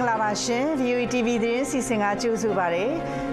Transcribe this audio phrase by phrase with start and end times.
[0.00, 2.84] မင်္ဂလာပါရှင် VOE TV သတင်းစီစဉ်ကကြိုဆိုပါရစေ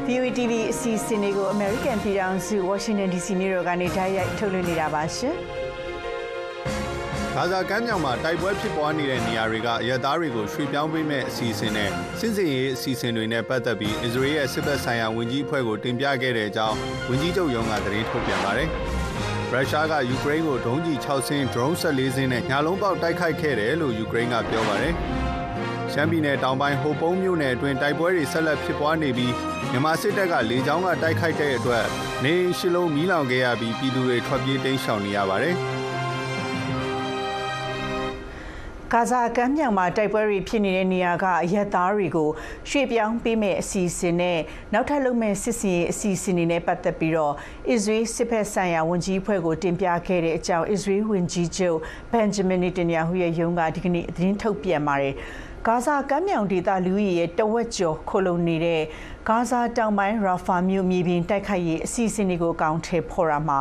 [0.07, 5.33] VOE TV အစီအစဉ်လေးကို American ပြည်ထောင်စု Washington DC မြို့တော်ကနေတိုက်ရိုက်ထုတ်လွှင့်နေတာပါရှင်
[7.35, 16.77] ဂါဇာကမ်းမြောင်မှာတိုက်ပွဲဖြစ်ပွားနေတဲ့နေရာတွေကအရသားတွေကိုရွှေ့ပြောင်းပေးမဲ့အစီအစဉ်နဲ့စစ်စင်ရေးအစီအစဉ်တွေနဲ့ပတ်သက်ပြီးအစ္စရေးရဲ့စစ်ဘက်ဆိုင်ရာဝန်ကြီးအဖွဲ့ကိုတင်ပြခဲ့တဲ့အကြောင်း
[17.09, 18.67] ဝန်ကြီးချုပ်ရုံးကသတင်းထုတ်ပြန်ပါတယ်။
[19.51, 24.95] ရုရှားကယူကရိန်းကိုဒုံးကျည်6ဆင်း drone 14ဆင်းနဲ့ညာလုံးပေါက်တိုက်ခိုက်ခဲ့တယ်လို့ယူကရိန်းကပြောပါတယ်။
[25.99, 29.33] ရှမ်းပြည်နယ်တောင်ပိုင်းဟိုပုံးမြို့နယ်အတွင်းတိုက်ပွဲတွေဆက်လက်ဖြစ်ပွားနေပြီး
[29.71, 31.85] မြန်မာစစ်တပ်ကလေကြောင်းကတိုက်ခိုက်တဲ့အတွက်
[32.23, 35.55] နေရှိလုံးမီးလောင်ခဲ့ရပြီးပြည်သူတွေထွက်ပြေးတိမ်းရှောင်နေရပါတယ်။
[38.93, 42.29] ဂါဇာကမ်းမြောင်မှာတိုက်ပွဲတွေဖြစ်နေတဲ့နေရာကအရက်သားတွေကို
[42.69, 44.39] ရွှေ့ပြောင်းပေးမဲ့အစီအစဉ်နဲ့
[44.73, 47.33] နောက်ထပ်လုပ်မဲ့စစ်စင်ရေးအစီအစဉ်တွေနဲ့ပတ်သက်ပြီးတော့
[47.69, 51.77] အစ္စရေးစစ်ဖက်ဆိုင်ရာဝန်ကြီးအဖွဲ့ကိုတင်ပြခဲ့တဲ့အကြောင်းအစ္စရေးဝန်ကြီးချုပ်
[52.11, 55.15] ဘန်ဂျမင်နေတန်ယာဟုရဲ့ရုံးကဒီကနေ့သတင်းထုတ်ပြန်ပါတယ်။
[55.69, 58.81] ဂါဇာကမ်းမြောင်ဒေသလူဦးရေရဲ့တဝက်ကျော်ခိုလုံနေတဲ့
[59.27, 63.59] ဂါဇာတောင်ပိုင်းရာဖာမြို့မြေပြင်တိုက်ခိုက်ရေးအစီအစဉ်တွေကိုအကောင့်ထဲဖော်ရမှာ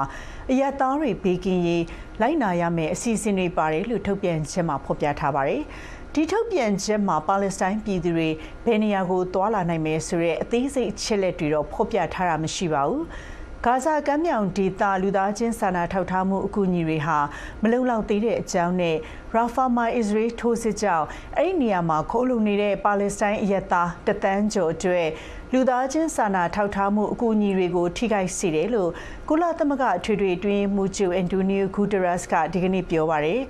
[0.50, 1.84] အရသားတွေဘေးကင်းရေး
[2.20, 5.62] လိုက်နာရမယ်အစီအစဉ်တွေပါတယ်လို့ထုတ်ပြန်ချက်မှာဖော်ပြထားပါတယ်။
[6.14, 8.28] ဒီထုတ်ပြန်ချက်မှာပါလက်စတိုင်းပြည်သူတွေ
[8.64, 13.02] ဘယ်နေရာကိုသွာလာနိုင်မယ်ဆိုတဲ့အသေးစိတ်အချက်လက်တွေတော့ဖော်ပြထားတာမရှိပါဘူး။
[13.64, 17.18] ဂါဇာကမ်းမြောင်ဒေသလူသားချင်းစာနာထောက်ထားမှုအကူအညီတွေဟာ
[17.62, 18.96] မလုံလောက်သေးတဲ့အကြောင်းနဲ့
[19.34, 25.08] ရာဖာမှာအစ္စရေးထိုးစစ်ကြောင့်အဲ့ဒီနေရာမှာခိုးလုံနေတဲ့ပါလက်စတိုင်းအရက်သားတသန်းကျော်အတွက်
[25.52, 28.90] လူသားချင်းစာနာထောက်ထားမှုအကူအညီတွေကိုထိခိုက်စေတယ်လို့
[29.28, 33.42] ကုလသမဂ္ဂထွေထွေတွင်းမူချူအန်တိုနီယိုဂူတရက်စ်ကဒီကနေ့ပြောပါရယ်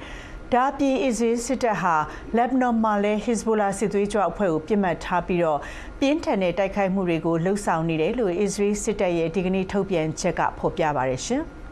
[0.55, 1.95] ဒါပြည်အစ္စရေးစစ်တပ်ဟာ
[2.37, 5.61] လက်ဘနွန်မှာလည်းဟစ်ဇ်ဘိုလာစစ်သွေးကြွအဖွဲ့ကိုပြစ်မှတ်ထားပြီးတော့
[6.01, 11.43] ပြင်းထန်တဲ့တိုက်ခိုက်မှုတွေကိုလှုံ့ဆော်နေတယ်လို့အစ္စရေးစစ်တပ်ရဲ့ဒီကနေ့ထုတ်ပြန်ချက်ကဖော်ပြပါတယ်ရှင်။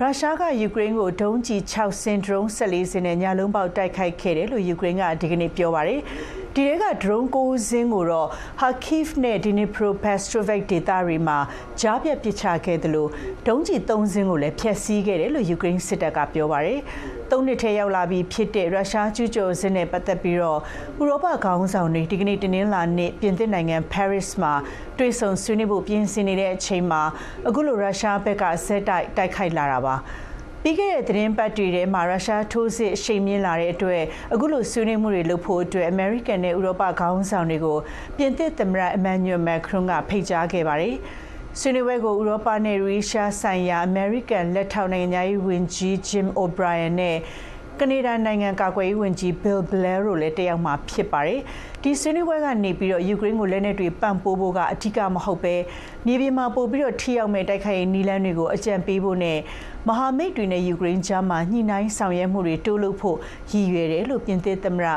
[0.00, 6.00] ရုရှားကယူကရိန်းကိုဒုံးကျည်6စင်ဒရုန်း14စင်နဲ့ညလုံးပေါက်တိုက်ခိုက်ခဲ့တယ်လို့ယူကရိန်းကဒီကနေ့ပြောပါတယ်။
[6.54, 8.28] ဒီရဲကဒရုန်း9စင်းကိုတော့
[8.60, 11.38] Kharkiv နဲ့ Dnipropetrovsk ဒေသတွေမှာ
[11.80, 13.10] ကြားပြတ်ပစ်ချခဲ့တယ်လို့
[13.46, 16.80] ဒုံးကျည်3စင်းကိုလည်းဖျက်ဆီးခဲ့တယ်လို့ယူကရိန်းစစ်တပ်ကပြောပါတယ်။
[17.30, 20.60] သုံးနှစ်ထဲရောက်လာပြီးဖြစ်တဲ့ရုရှားကျူးကျော်စစ်နဲ့ပတ်သက်ပြီးတော့
[21.00, 24.52] ဥရောပခေါင်းဆောင်တွေဒီကနေ့တင်းနှင်းလာနေ့ပြင်သစ်နိုင်ငံ Paris မှာ
[24.98, 27.02] တွေ့ဆုံဆွေးနွေးဖို့ပြင်ဆင်နေတဲ့အချိန်မှာ
[27.48, 29.96] အခုလိုရုရှားဘက်ကဇက်တိုက်တိုက်ခိုက်လာတာပါ
[30.62, 34.02] ပြီးခဲ့တဲ့သတင်းပတ်တွေထဲမှာရုရှားထိုးစစ်အရှိန်မြင့်လာတဲ့အတွက်
[34.32, 37.78] အခုလိုဆွေးနွေးမှုတွေလုပ်ဖို့အတွက်အမေရိကန်နဲ့ဥရောပခေါင်းဆောင်တွေကို
[38.16, 40.94] ပြင်သစ်သမ္မတအမန်နျူယ်မက်ခရွန်ကဖိတ်ကြားခဲ့ပါတယ်။
[41.60, 47.18] ဆွေးနွေးပွဲကိုဥရောပနဲ့ရုရှားဆိုင်ရာအမေရိကန်လက်ထောက်နိုင်ငံရေးဝန်ကြီး Jim O'Brien နဲ့
[47.80, 51.40] ကနေဒါနိုင်ငံကာကွယ်ရေးဝန်ကြီး Bill Blair တို့လည်းတက်ရောက်မှာဖြစ်ပါတယ်။
[51.82, 55.54] ဒီဆွေးနွေးပွဲကနေပြီးတော့ယူကရိန်းကိုလက်နက်တွေပံ့ပိုးဖို့ကအထူးမဟုတ်ပဲ
[56.06, 59.38] မြေပြင်မှာပို့ပြီးတော့ထိရောက်မဲ့တိုက်ခိုက်ရေးနည်းလမ်းတွေကိုအကြံပေးဖို့နဲ့
[59.88, 63.18] မဟာမိတ်တွေနဲ့ယူကရိန်းကြားမှာညှိနှိုင်းဆောင်ရွက်မှုတွေတိုးလုပ်ဖို့
[63.50, 64.88] ရည်ရွယ်တယ်လို့ပြင်သစ်သမ္မတ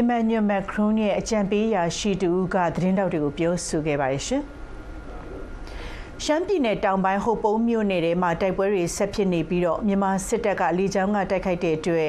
[0.00, 4.44] Emmanuel Macron ရဲ့အကြံပေးရာရှိတူကသတင်းတောက်တွေကိုပြောဆိုခဲ့ပါတယ်ရှင်။
[6.24, 12.08] ရှမ်းပြည်နယ်တောင်ပိုင်းဟိုပုံးမြို့နယ်ထဲမှာတိုက်ပွဲတွေဆက်ဖြစ်နေပြီးတော့မြန်မာစစ်တပ်ကလေကြောင်းကတိုက်ခိုက်တဲ့အတွက်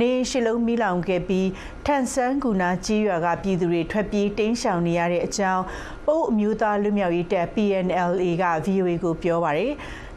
[0.00, 1.48] နေရှိလုံးမီးလောင်ခဲ့ပြီး
[1.86, 5.62] ထန်ဆန်းကူနာကြီးရွာကပြည်သူတွေထွက်ပြေးတိမ်းရှောင်နေရတဲ့အကြောင်း
[6.06, 9.74] ပုတ်အမျိုးသားလူမျိုးရေးတပ် PNLA က VOA ကိုပြောပါရယ်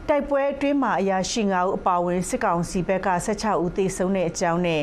[0.08, 4.82] တိုက်ပွဲအတွင်းမှာအရာရှိ9ဦးအပါအဝင်စစ်ကောင်စီဘက်က16ဦးသေဆုံးတဲ့အကြောင်းနဲ့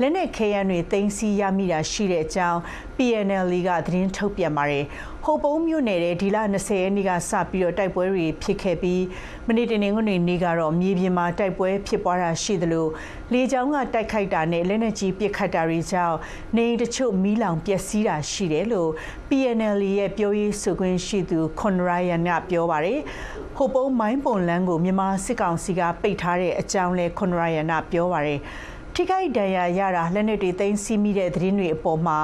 [0.00, 2.60] လက်နက်ခဲယမ်းတွေတင်စီရမိတာရှိတဲ့အကြောင်း
[2.96, 4.84] PNL ကသတင်းထုတ်ပြန်ပါတယ်။
[5.24, 9.02] ဟိုပုံးမြို့နယ်တဲ့ဒီလ20ရက်နေ့ကစပြီးတော့တိုက်ပွဲတွေဖြစ်ခဲ့ပြီး
[9.46, 12.86] မနေ့တနင်္ဂနွေနေ့ကတော့မြေပြင်မှာတိုက်ပွဲဖြစ်ပွားတာရှိသလို
[13.32, 16.16] လေကြောင်းကတိုက်ခိုက်တာနဲ့လက်နက်ကြီးပစ်ခတ်တာတွေကြောင့်
[16.56, 18.90] နေတချို့မီးလောင်ပျက်စီးတာရှိတယ်လို့
[19.28, 23.00] PNL ရဲ့ပြောရေးဆိုခွင့်ရှိသူခွန်ရိုင်ယန်ကပြောပါတယ်။
[23.56, 28.40] ဟိုပုံးမိုင်းပုံလန်းကိုမြန်မာစစ်ကောင်စီကပိတ်ထားတဲ့အကြောင်းလဲခွန်ရိုင်ယန်ကပြောပါတယ်။
[28.98, 32.18] ထိခိုက်ဒဏ်ရာရတာလက်နက်တွေသိမ်းဆည်းမိတဲ့သတင်းတွေအပေါ်မှာ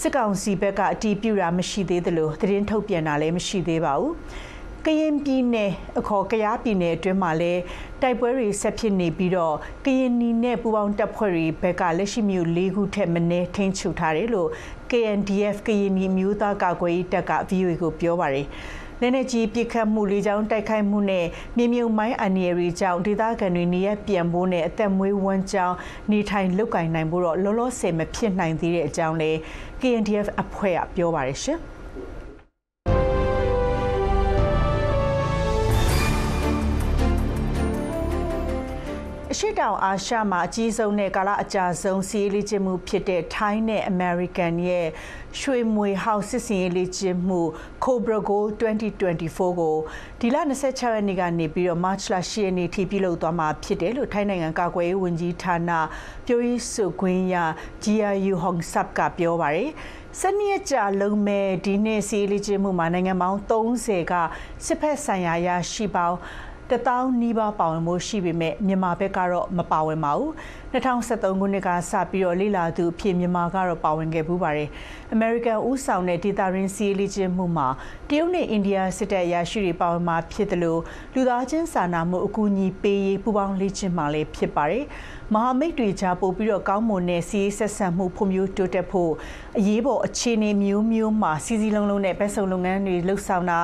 [0.00, 4.12] စစ်ကောင်စီဘက်ကအတီးပြူတာမရှိသေးသလိုသတင်းထုတ်ပြန်တာလည်းမရှိသေးပါဘူး။
[4.84, 7.62] ကရင်ပြည်နယ်အခေါ်ကရားပြည်နယ်အတွင်းမှာလည်း
[8.02, 14.48] တိုက်ပွဲတွေဆက်ဖြစ်နေပြီးတော့ကရင်နီနဲ့ပူပေါင်းတပ်ဖွဲ့တွေဘက်ကလက်ရှိမျိုး၄ခုထက်မနည်းထိန်းချုပ်ထားတယ်လို့
[14.90, 18.46] KNDF ကရင်နီမျိုးသားကာကွယ်ရေးတပ်က VOA ကိုပြောပါတယ်။
[19.00, 21.26] လက်နက်ကြီးပစ်ခတ်မှုလေကြောင်းတိုက်ခိုက်မှုနဲ့
[21.56, 25.76] မြေမြုံမိုင်းအန်ရီရီကြောင့်ဒေသခံတွေနေရပြန်ဖို့နဲ့အသက်မွေးဝမ်းကြောင်း
[26.10, 29.30] နေထိုင်လုကင်နိုင်ဖို့တော့လောလောဆယ်မဖြစ်နိုင်သေးတဲ့အကြောင်းလဲ
[29.80, 31.60] KNDF အဖွဲ့ကပြောပါတယ်ရှင်။
[39.36, 44.86] အရှိတောင်အာရှမှာအကြီးဆုံးနဲ့ကာလအကြာဆုံးစီးရီးလေ့ကျင့်မှုဖြစ်တဲ့ထိုင်းနဲ့အမေရိကန်ရဲ့
[45.40, 47.40] ရွှေမွေဟောက်စစ်စင်ရေးလေ့ကျင့်မှု
[47.84, 49.76] Cobra Gold 2024ကို
[50.20, 55.70] ဒီလ26ရက်နေ့ကနေပြီးတော့ March လ10ရက်နေ့ထိပြုလုပ်သွားမှာဖြစ်တယ်လို့ထိုင်းနိုင်ငံကာကွယ်ရေးဝန်ကြီးဌာန
[56.26, 57.36] ပြောရေးဆိုခွင့်ရ
[57.84, 59.70] GRU Hong Sap ကပြောပါတယ်
[60.20, 64.14] စနေရက်ကြာလုံးမဲ့ဒီနေ့စီးလေ့ကျင့်မှုမှာနိုင်ငံပေါင်း30က
[64.64, 66.18] စစ်ဖက်ဆိုင်ရာရရှိပေါင်း
[66.74, 70.30] တထောင်နီးပါးပါဝင်မှုရှိပေမဲ့မြန်မာဘက်ကတော့မပါဝင်ပါဘူး
[70.74, 74.68] 2013ခုနှစ်ကစပြီးတော့လိလာသူအဖြစ်မြန်မာကတော့ပါဝင်ခဲ့ပူးပါတယ်။
[75.14, 77.68] American ဦးဆောင်တဲ့ဒေတာရင်းစီးလေ့ကျင့်မှုမှာ
[78.08, 80.80] တရုတ်နဲ့အိန္ဒိယစစ်တပ်ရရှိတွေပါဝင်မှာဖြစ်တယ်လို့
[81.14, 84.84] လူသားချင်းစာနာမှုအကူအညီပေးရေးပူးပေါင်းလေ့ကျင့်မှာလည်းဖြစ်ပါတယ်။
[85.32, 89.12] မဟာမိတ်တွေကြားပို့ပြီးတော့ကောင်းမွန်တဲ့စီးဆက်ဆံမှုဖွံ့ဖြိုးတိုးတက်ဖို့
[89.58, 93.60] အရေးပေါ်အခြေအနေမျိုးမျိုးမှာစီစီလုံးလုံးနဲ့ပဲဆုံလုပ်ငန်းတွေလှုပ်ဆောင်တာ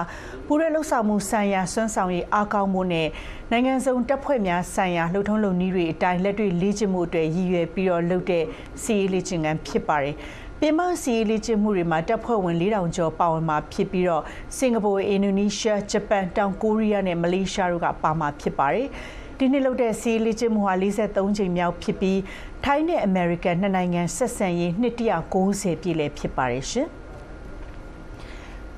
[0.46, 3.08] ပူးရဲလှုပ်ဆောင်မှုဆိုင်ရာစွမ်းဆောင်ရည်အားကောင်းမှုနဲ့
[3.52, 8.44] နိုင်ငံစုံတပ်ဖွဲ့များဆိုင်ရာလှုပ်ထုံးလုပ်နည်းတွေအတိုင်းလက်တွေ့လေ့ကျင့်မှုအတွက်ရည်ရွယ်ပြီးတော့လုပ်တဲ့
[8.82, 10.14] စီးလေ့ကျင့်ခန်းဖြစ်ပါတယ်။
[10.61, 14.23] ပင်မစီးလေ့ကျင့်မှုတွေမှာတပ်ဖွဲ့ဝင်4000ကျော်ပါဝင်မှာဖြစ်ပြီးတော့
[14.56, 18.87] စင်ကာပူ၊အင်ဒိုနီးရှား၊ဂျပန်၊တောင်ကိုရီးယားနဲ့မလေးရှားတို့ကပါမှာဖြစ်ပါတယ်။
[19.38, 22.20] ဒီနေ့လုပ်တဲ့စီးလေ့ကျင့်မှုဟာ43ချိန်မြောက်ဖြစ်ပြီး
[22.64, 24.94] ထိုင်းနဲ့အမေရိကန်နှစ်နိုင်ငံဆက်ဆံရေးနှစ်
[25.38, 26.88] 190ပြည့်လည်းဖြစ်ပါတယ်ရှင်။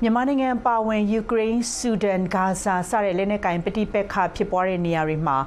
[0.05, 5.37] မြန်မာနိုင်ငံပါဝင်ယူကရိန်း၊ဆူဒန်၊ဂါဇာစတဲ့လက်နက်ကင်ပဋိပက္ခဖြစ်ပွားတဲ့နေရာတွေမှာ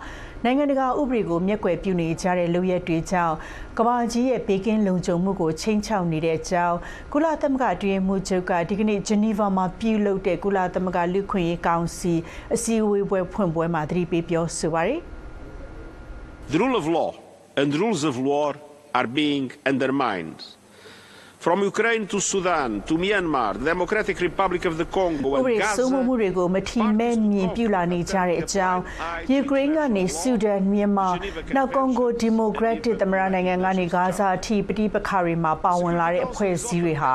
[0.44, 3.34] နိုင်ငံတကာဥပဒေကိုမျက်ကွယ်ပြုနေကြတဲ့လုပ်ရက်တွေကြောင့်
[3.78, 6.76] ကမ္ဘာကြီးရဲ့ဘေးကင်းလုံခြုံမှုကိုချိန်ချောက်နေတဲ့အကြောင်း
[7.12, 12.14] ကုလသမဂ္ဂအတွင်းမှုချုပ်ကဒီကနေ့ဂျနီဗာမှာပြုလုပ်တဲ့ကုလသမဂ္ဂလူခွင့်ရေးကောင်စီ
[12.54, 15.00] အစည်းအဝေးပွဲဖွင့်ပွဲမှာသတိပေးပြောဆိုပါတယ်
[16.52, 17.10] The rule of law
[17.60, 18.50] and rules of war
[18.98, 20.38] are being undermined
[21.38, 28.80] From Ukraine to Sudan to Myanmar, the Democratic Republic of the Congo and Gaza စိုးမှုတွေကိုမထီမဲ့မြင်ပြလာနေကြတဲ့အကြောင်း
[29.30, 31.08] ယူကရိန်းကနေဆူဒန်မြန်မာ
[31.56, 37.12] နောက်ကွန်ဂိုဒီမိုကရက်တစ်သမ္မတနိုင်ငံကနေဂါဇာအထိပဋိပက္ခတွေမှာပါဝင်လာတဲ့အဖွဲ့အစည်းတွေဟာ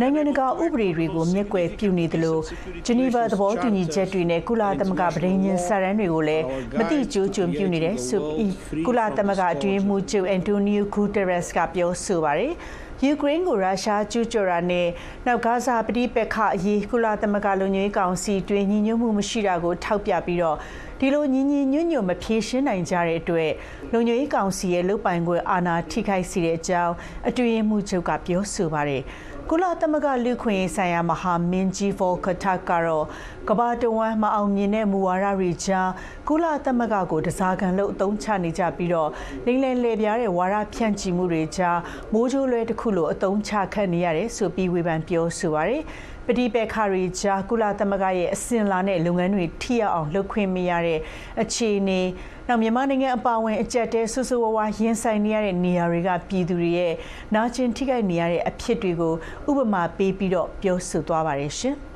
[0.00, 2.38] နိုင်ငံတကာဥပဒေတွေကိုမျက်ကွယ်ပြုနေသလို
[2.86, 6.44] ဂျနီဗာသဘောတူညီချက်တွေနဲ့ကုလသမဂ္ဂဗြိဉ္ဉ်စာရန်တွေကိုလည်း
[6.78, 8.52] မတိကျိုးကျွံပြုနေတယ်ဆိုပြီး
[8.86, 12.52] ကုလသမဂ္ဂအတွင်းမှုချုပ်အန်တိုနီယိုဂူတရက်စ်ကပြောဆိုပါတယ်။
[13.06, 14.88] ယူကရိန်းကိုရုရှားကျူးကျော်တာနဲ့
[15.26, 20.56] နောက်ဂါဇာပဋိပက္ခအရေးကုလသမဂ္ဂလုံခြုံရေးကောင်စီတွင်ညီညွတ်မှုမရှိတာကိုထောက်ပြပြီးတော့
[20.98, 23.50] ဒီလိုညီညီညွတ်ညွတ်မဖြေရှင်းနိုင်ကြတဲ့အတွက်
[23.92, 26.94] လုံခြုံရေးကောင်စီရဲ့လုတ်ပိုင်ခွင့်အာဏာထိခိုက်စေတဲ့အကြောင်း
[27.28, 29.02] အတွင်းမှုချုပ်ကပြောဆိုပါတယ်။
[29.50, 33.04] ကုလသမဂ္ဂလူခွင့်ရေးဆိုင်ရာမဟာမင်းကြီးဖော်ခထကတော့
[33.48, 35.90] ကဘာတဝမ်းမအောင်မြင်တဲ့မူဝါဒတွေကြား
[36.28, 39.10] ကုလသမဂ္ဂကိုတစားကန်လို့အသုံးချနေကြပြီးတော့
[39.46, 41.78] လိမ့်လည်လေပြားတဲ့ဝါဒဖြန့်ချီမှုတွေကြား
[42.12, 45.82] မိုးကြိုးလွဲတစ်ခုလိုအသုံးချခတ်နေရတယ်ဆိုပြီးဝေဖန်ပြောဆိုပါရယ်
[46.26, 51.00] ပဋိပက္ခတွေကြားကုလသမဂ္ဂရဲ့အစင်လာတဲ့လုပ်ငန်းတွေထိရောက်အောင်လုပ်ခွင့်မရတဲ့
[51.42, 52.00] အခြေအနေ
[52.48, 56.92] နောက်မြန်မာနိုင်ငံအပါအဝင်အကြက်တဲဆူဆူဝါဝါရင်ဆိုင်နေရတဲ့နေရာတွေကပြည်သူတွေရဲ့
[57.34, 59.14] နာကျင်ထိခိုက်နေရတဲ့အဖြစ်တွေကို
[59.50, 61.76] ဥပမာပေးပြီးတော့ပြောဆိုသွားပါတယ်ရှင်။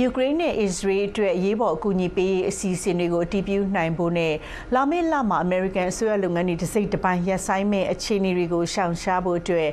[0.00, 4.34] ယူကရိန်းနဲ့အစ္စရေးအတွက်အရေးပေါ်အကူအညီပေးရေးအစီအစဉ်တွေကိုအတည်ပြုနိုင်ဖို့နဲ့
[4.74, 9.68] လာမယ့်လမှာအမေရိကန်အစိုးရလုပ်ငန်းတွေတစ်စိတ်တစ်ပိုင်းရပ်ဆိုင်းမဲ့အခြေအနေတွေကိုရှောင်ရှားဖို့အတွက်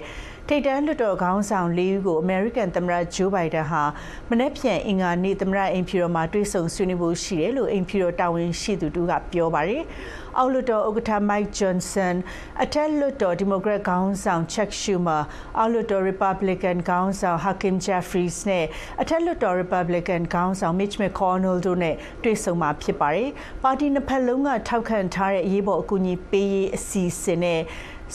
[0.53, 3.83] ထိပ်တန်းလွှတ်တော်ခေါင်းဆောင်လေးဦးကိုအမေရိကန်သမ္မတဂျိုးဘိုင်ဒန်ဟာ
[4.29, 9.83] မနေ့ပြန်အင်္ဂါနေ့သမ္မတအိမ်ဖြူတော်မှာတွေ့ဆုံဆွေးနွေးဖို့ရှိတယ်လို့အိမ်ဖြူတော်တာဝန်ရှိသူတူကပြောပါတယ်။
[10.37, 12.15] အောက်လွှတ်တော်ဥက္ကဋ္ဌ Mike Johnson
[12.63, 15.21] အထက်လွှတ်တော်ဒီမိုကရက်ခေါင်းဆောင် Chuck Schumer
[15.57, 18.65] အောက်လွှတ်တော် Republican ခေါင်းဆောင် Hakeem Jeffries နဲ့
[19.01, 23.29] အထက်လွှတ်တော် Republican ခေါင်းဆောင် Mitch McConnell တို့နဲ့တွေ့ဆုံမှာဖြစ်ပါတယ်။
[23.63, 27.61] ပါတီနှစ်ဖက်လုံးကထောက်ခံထားတဲ့အရေးပေါ်အကူအညီပေးရေးအစီအစဉ်နဲ့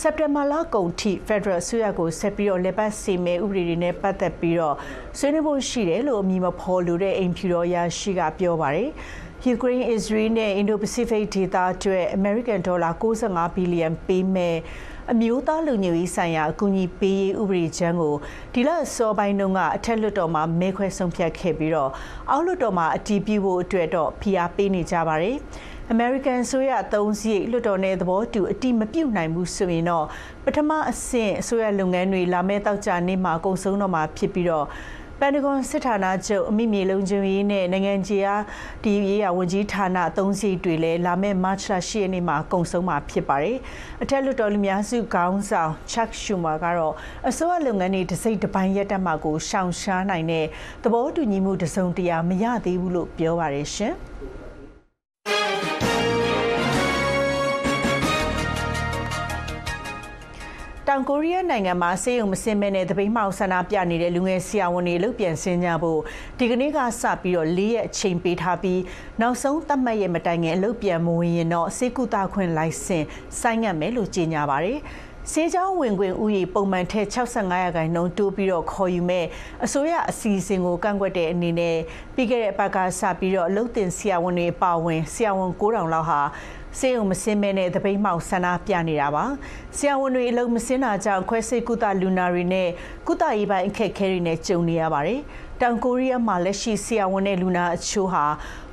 [0.03, 4.77] စက်တင်ဘာလကုန်ထိ Federal အစိုးရကိုဆက်ပြီးတော့လက်ပတ်စီမဲဥပဒေတွေနဲ့ပတ်သက်ပြီးတော့
[5.19, 8.91] ဆွေးနွေးဖို့ရှိတယ်လို့အမည်မဖော်လိုတဲ့အိမ်ဖြူတော်ရရှိကပြောပါတယ်။
[9.45, 14.57] ယူကရိန်း၊အစ္စရေးနဲ့အင်ဒိုပစိဖိတ်ဒေသအတွက်အမေရိကန်ဒေါ်လာ65ဘီလီယံပေးမဲ့
[15.13, 18.15] အမျိုးသားလူညွရေးဆိုင်ရာအကူအညီပေးရေးဥပဒေချမ်းကို
[18.53, 21.91] ဒီလစောပိုင်းတုန်းကအထက်လွှတ်တော်မှာမဲခွဲဆုံးဖြတ်ခဲ့ပြီးတော့
[22.31, 25.37] အောက်လွှတ်တော်မှာအတည်ပြုဖို့အတွက်တော့ဖိအားပေးနေကြပါတယ်။
[25.95, 30.07] American ဆိုရအသုံးစရိတ်လွှတ်တော်နဲ့သဘောတူအတိမပြုတ်နိုင်ဘူးဆိုရင်တော့
[30.45, 34.67] ပထမအဆင့်အစိုးရလုပ်ငန်းတွေလာမယ့်တောက်ကြနေ့မှာကုန်ဆုံးတော့မှာဖြစ်ပြီးတော့
[35.21, 38.43] ပန်တဂွန်စစ်ဌာနချုပ်အမိမြေလုံခြုံရေးနဲ့နိုင်ငံကြီးအား
[38.85, 43.59] ဒီရေးရဝန်ကြီးဌာနအသုံးစရိတ်တွေလည်းလာမယ့်မတ်လ10ရက်နေ့မှာကုန်ဆုံးမှာဖြစ်ပါတယ်။
[44.03, 46.95] အထက်လွှတ်တော်လူများစုခေါင်းဆောင် Chuck Schumer ကတော့
[47.29, 50.47] အစိုးရလုပ်ငန်းတွေတစိမ့်တစ်ပိုင်းရက်တက်မှာကိုရှောင်ရှားနိုင်တဲ့
[50.85, 53.97] သဘောတူညီမှုတစုံတရာမရသေးဘူးလို့ပြောပါတယ်ရှင်။
[60.91, 66.01] တောင်ကိုရီးယားနိုင်ငံမှာစေယုံမစင်မဲနဲ့တပိမှောက်ဆန္ဒပြနေတဲ့လူငယ်ဆရာဝန်တွေအလုပ်ပြန်ဆင်းကြဖို့
[66.39, 68.81] ဒီကနေ့ကစပြီးတော့၄ရက်အချိန်ပေးထားပြီး
[69.21, 73.05] နောက်ဆုံးသတ်မှတ်ရက်မတိုင်ခင်အလုပ်ပြန်မဝင်ရင်တော့စေကူတာခွင့်လိုင်စင်
[73.41, 74.79] ဆိုင်းငံ့မယ်လို့ကြေညာပါတယ်။
[75.33, 79.27] စေချောင်းဝင်ခွင့်ဥယျာဉ်ပုံမှန်ထက်65ရာခိုင်နှုန်းတိုးပြီးတော့ခေါ်ယူမဲ့
[79.65, 81.77] အစိုးရအစီအစဉ်ကိုကန့်ကွက်တဲ့အနေနဲ့
[82.15, 86.21] ပြီးခဲ့တဲ့အပတ်ကစပြီးတော့အလုပ်တင်ဆရာဝန်တွေပါဝင်ဆရာဝန်9000လောက်ဟာ
[86.79, 89.25] စေုံမစင်းမဲနဲ့တပိမှောက်ဆန္ဒပြနေတာပါ
[89.77, 92.69] ဆရာဝန်တွေအလုံးမစင်းတာကြောင့်ခွဲစိတ်ကုသလူနာတွေနဲ့
[93.07, 95.21] ကုသရေးပိုင်းအခက်အခဲတွေနဲ့ကြုံနေရပါတယ်
[95.61, 98.25] တောင်ကိုရီးယားမှာလက်ရှိဆရာဝန်နဲ့လူနာအချို့ဟာ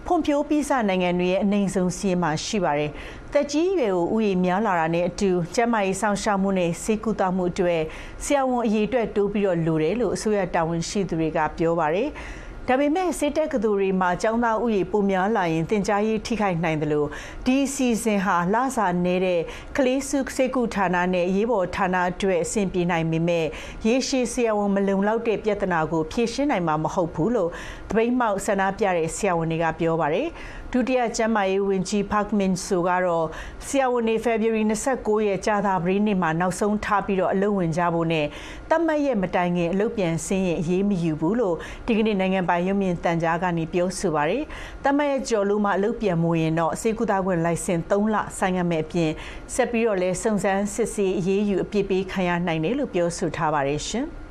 [0.06, 2.92] ဖွံ့ဖြိုးပြီးစနိုင်ငံတွေရဲ့အနေဆုံးစီးရင်မှာရှိပါတယ်။
[3.34, 7.82] တက်ကြီးရွယ်ကိုဥယျာဉ်များလာတာနဲ့အတူကျန်းမာရေးဆောင်ရှားမှုနဲ့ဆေးကုသမှုအတွက်
[8.24, 12.10] ဆရာဝန်အရေးအတွက်တိုးပြီးတော့လိုတယ်လို့အစိုးရတာဝန်ရှိသူတွေကပြောပါတယ်။
[12.70, 17.08] ဒါပေမဲ့စစ်တပ်ကသူတွေမှာចောင်းသားဥယျာဉ်ပုံများလာရင်တင် जा ရေးထိခိုက်နိုင်တယ်လို့
[17.46, 19.42] ဒီစီစဉ်ဟာလစာနေတဲ့
[19.78, 23.46] ကလေးစုစေကုဌာနနဲ့ရေးပေါ်ဌာနအတွက်အဆင်ပြေနိုင်ပေမဲ့
[23.88, 27.50] ရေရှည်ဆရာဝန်မလုံလောက်တဲ့ပြဿနာကိုဖြေရှင်းနိုင်မှာမဟုတ်ဘူးလို့
[27.90, 30.28] တပိတ်မောက်ဆန္ဒပြတဲ့ဆရာဝန်တွေကပြောပါတယ်
[30.76, 33.28] ဒုတိယကျမ်းမာရေးဝန်ကြီးဖတ်မင်ဆိုကတော့
[33.68, 34.64] ဆရာဝန်တွေ February
[34.96, 38.26] 29ရက်ကြာသာပတေးနေ့မှာနောက်ဆုံးထားပြီးတော့အလုပ်ဝင်ကြဖို့နဲ့
[38.70, 41.56] တတ်မှတ်ရက်မတိုင်ခင်အလုပ်ပြန်ဆင်းရင်အရေးမယူဘူးလို့
[41.88, 44.44] ဒီကနေ့နိုင်ငံပိုင်ရုံမြင့်တန်ကြားကနေပြောဆိုပါတယ်။
[44.84, 49.12] တတ်မှတ်ရက်ကျော်လို့မှအလုပ်ပြန်မဝင်ရင်တော့စေကူတာခွင့်လိုင်စင်3လဆိုင်ရမယ်အပြင်
[49.56, 54.08] ဆက်ပြီးတော့လဲစုံစမ်းစစ်ဆေးအရေးယူအပြစ်ပေးခံရနိုင်တယ်လို့ပြောဆိုထားပါတယ်ရှင်။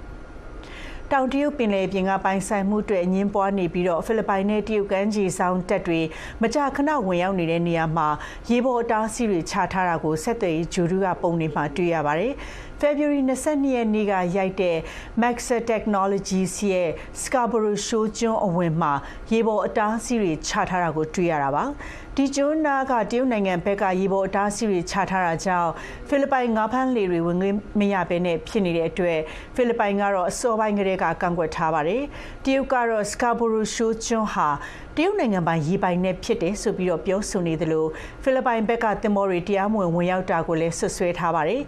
[1.15, 6.01] တောင်တရုတ်ပင်လယ်ပြင်ကပိုင်ဆိုင်မှုတွေအငင်းပွားနေပြီးတော့ဖိလစ်ပိုင်နဲ့တရုတ်ကမ်းခြေဆောင်တပ်တွေ
[6.43, 8.09] မကြာခဏဝင်ရောက်နေတဲ့နေရာမှာ
[8.51, 12.33] ရေပေါ်အတားအဆီးတွေချထားတာကိုဆက်သွယ်ရေးဂျူဒူကပုံနေမှာတွေ့ရပါတယ်။
[12.81, 14.77] February 22ရက်နေ့ကရိုက်တဲ့
[15.23, 16.89] Maxa Technologies ရဲ့
[17.23, 18.93] Scarborough Shoal ကျွန်းအဝင်မှာ
[19.33, 21.65] ရေပေါ်အတားအဆီးတွေချထားတာကိုတွေ့ရတာပါ
[22.17, 25.71] ဒီကျွန်းနာကတရုတ်နိုင်ငံဘက်ကရေပေါ်အတားအဆီးတွေချထားတာကြောင့်
[26.09, 27.51] ဖိလစ်ပိုင်ငါးဖမ်းလေတွေဝင်ငွေ
[27.81, 29.19] မရဘဲနဲ့ဖြစ်နေတဲ့အတွက်
[29.55, 32.03] ဖိလစ်ပိုင်ကတော့အစောပိုင်းကတည်းကကန့်ကွက်ထားပါတယ်
[32.45, 34.49] တရုတ်ကတော့ Scarborough Shoal ကျွန်းဟာ
[34.97, 37.87] တရုတ်နိုင်ငံပိုင်ရေပိုင်နဲ့ဖြစ်တယ်ဆိုပြီးတော့ပြောဆိုနေသလို
[38.23, 41.63] ဖိလစ်ပိုင်ဘက်ကတင်မော်တွေတရားမဝင်ဝင်ရောက်တာကိုလည်းဆွဆွဲထားပါတယ်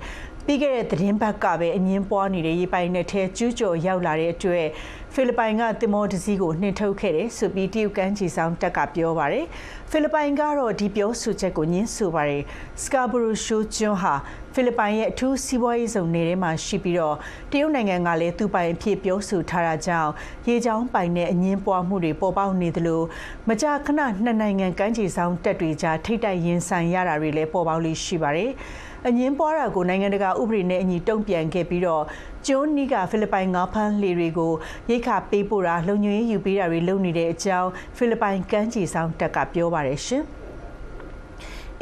[0.46, 4.66] ပြီးခဲ့တဲ့သတင်းပတ်ကပဲအငင်းပွားနေတဲ့ရေပိုင်နဲ့ထဲကျူးကျော်ရောက်လာတဲ့အတွက်
[5.14, 9.46] ဖိလစ်ပိုင်ကတင်မောတစည်းကိုနှင်ထုတ်ခဲ့တယ်ဆိုပြီးတရုတ်ကမ်းခြေဆောင်တက်ကပြောပါတယ်
[9.90, 12.42] ဖိလစ်ပိုင်ကတော့ဒီပြောဆိုချက်ကိုညှင်းဆိုပါတယ်
[12.82, 14.14] စကာဘူရူရှိုကျွန်းဟာ
[14.54, 17.16] ဖိလစ်ပိုင်ရဲ့အထူးစီးပွားရေးဇုံနယ်ထဲမှာရှိပြီးတော့
[17.50, 20.10] တရုတ်နိုင်ငံကလည်းသူ့ပိုင်အဖြစ်ပြောဆိုထားတာကြောင့်
[20.48, 23.02] ရေချောင်းပိုင်နဲ့အငင်းပွားမှုတွေပေါ်ပေါက်နေသလို
[23.48, 28.52] မကြာခဏနှစ်နိုင်ငံကမ်းခြေဆောင်တက်တွေကြားထိတ်တိုက်ရင်ဆိုင်ရတာတွေလည်းပေါ်ပေါက်လေးရှိပါတယ်။
[29.08, 32.04] အငင်းပွားတာကိုနိုင်ငံတကာဥပဒေနဲ့အညီတုံ့ပြန်ခဲ့ပြီးတော့
[32.46, 34.52] ကျွန်းနီးကဖိလစ်ပိုင်ငါးဖမ်းလှေတွေကို
[34.90, 40.24] ရိတ်ခါပေးပို့တာလုံခြုံရေးယူပေးတာတွေလုပ်နေတဲ့အကြောင်းဖိလစ်ပိုင်ကမ်းခြေဆောင်တက်ကပြောပါတယ်ရှင်။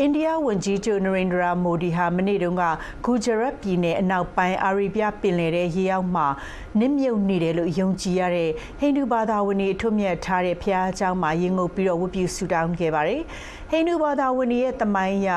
[0.00, 2.64] အိန္ဒိယဝန်ကြီးချုပ်နရိန္ဒရာမိုဒီဟာမနေ့တုန်းက
[3.04, 6.24] ဂူဂျရတ်ပြည်နယ်အနောက်ပိုင်းအာရီဗျပင်လယ်ထဲရေရောက်မှ
[6.78, 13.22] နစ်မြုပ်နေတယ်လို့ယုံကြည်ရတဲ့ဟိန္ဒူဘာသာဝင်တွေအထွတ်မြတ်ထားတဲ့ဘုရားကျောင်းမှာရင်ငုပ်ပြီးတော့ဝတ်ပြုဆုတောင်းခဲ့ပါတယ်။
[13.74, 15.30] ဟိန္ဒူဘာသာဝင်တွေရဲ့တမိုင်းအရ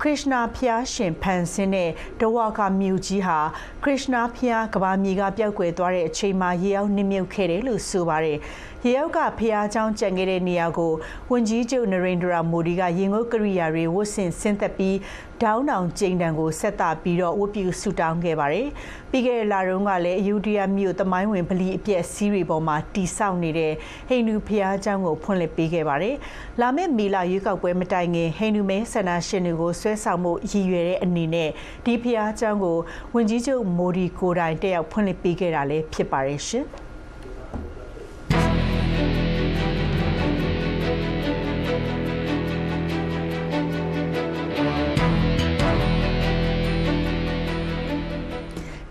[0.00, 1.90] ခရစ်နာဘုရားရှင်ဖန်ဆင်းတဲ့
[2.20, 3.38] ဒဝါကမြို့ကြီးဟာ
[3.82, 8.38] ခရစ်နာဘုရားကဘာမြေကပျောက်ကွယ်သွားတဲ့အချိန်မှာရေရောက်နစ်မြုပ်ခဲ့တယ်လို့ဆိုပါတယ်။
[8.84, 10.92] ရေရောက်ကဖျားချောင်းကြံခဲ့တဲ့နေရာကို
[11.30, 14.96] ဝန်ကြီးချုပ်နရိန္ဒရာမိုဒီကရင်ငုတ်ကရိယာတွေဝတ်ဆင်ဆင်းသက်ပြီး
[15.42, 18.66] ဒေါင်းတောင်ကျိန်တံကိုဆက်တာပြီးတော့ဝတ်ပြုဆုတောင်းခဲ့ပါတယ်။
[19.10, 23.72] ပြီးခဲ့တဲ့လတုန်းကလည်းအယူဒီယာမြို့တမိုင်းဝင်ဗလီအပြည့်စီးတွေပေါ်မှာတိဆောက်နေတဲ့
[24.08, 26.14] ဟိန္ဒူဘုရားကျောင်းကိုဖွင့်လှစ်ပေးခဲ့ပါတယ်။
[26.60, 31.50] လာမယ့်မေလရွေးကောက်ပွဲမတိုင်ခင်ဟိန္ဒူမဲဆန္ဒရှင်တွေကိုဆွဲဆောင်မှုရည်ရွယ်တဲ့အနေနဲ့
[31.84, 32.78] ဒီဘုရားကျောင်းကို
[33.14, 36.66] ဝန်ကြီးချုပ်မိုဒီကိုယ်တိုင်တက်ရောက်ဖွင့်လှစ်ပေးခဲ့တာလည်းဖြစ်ပါတယ်ရှင်။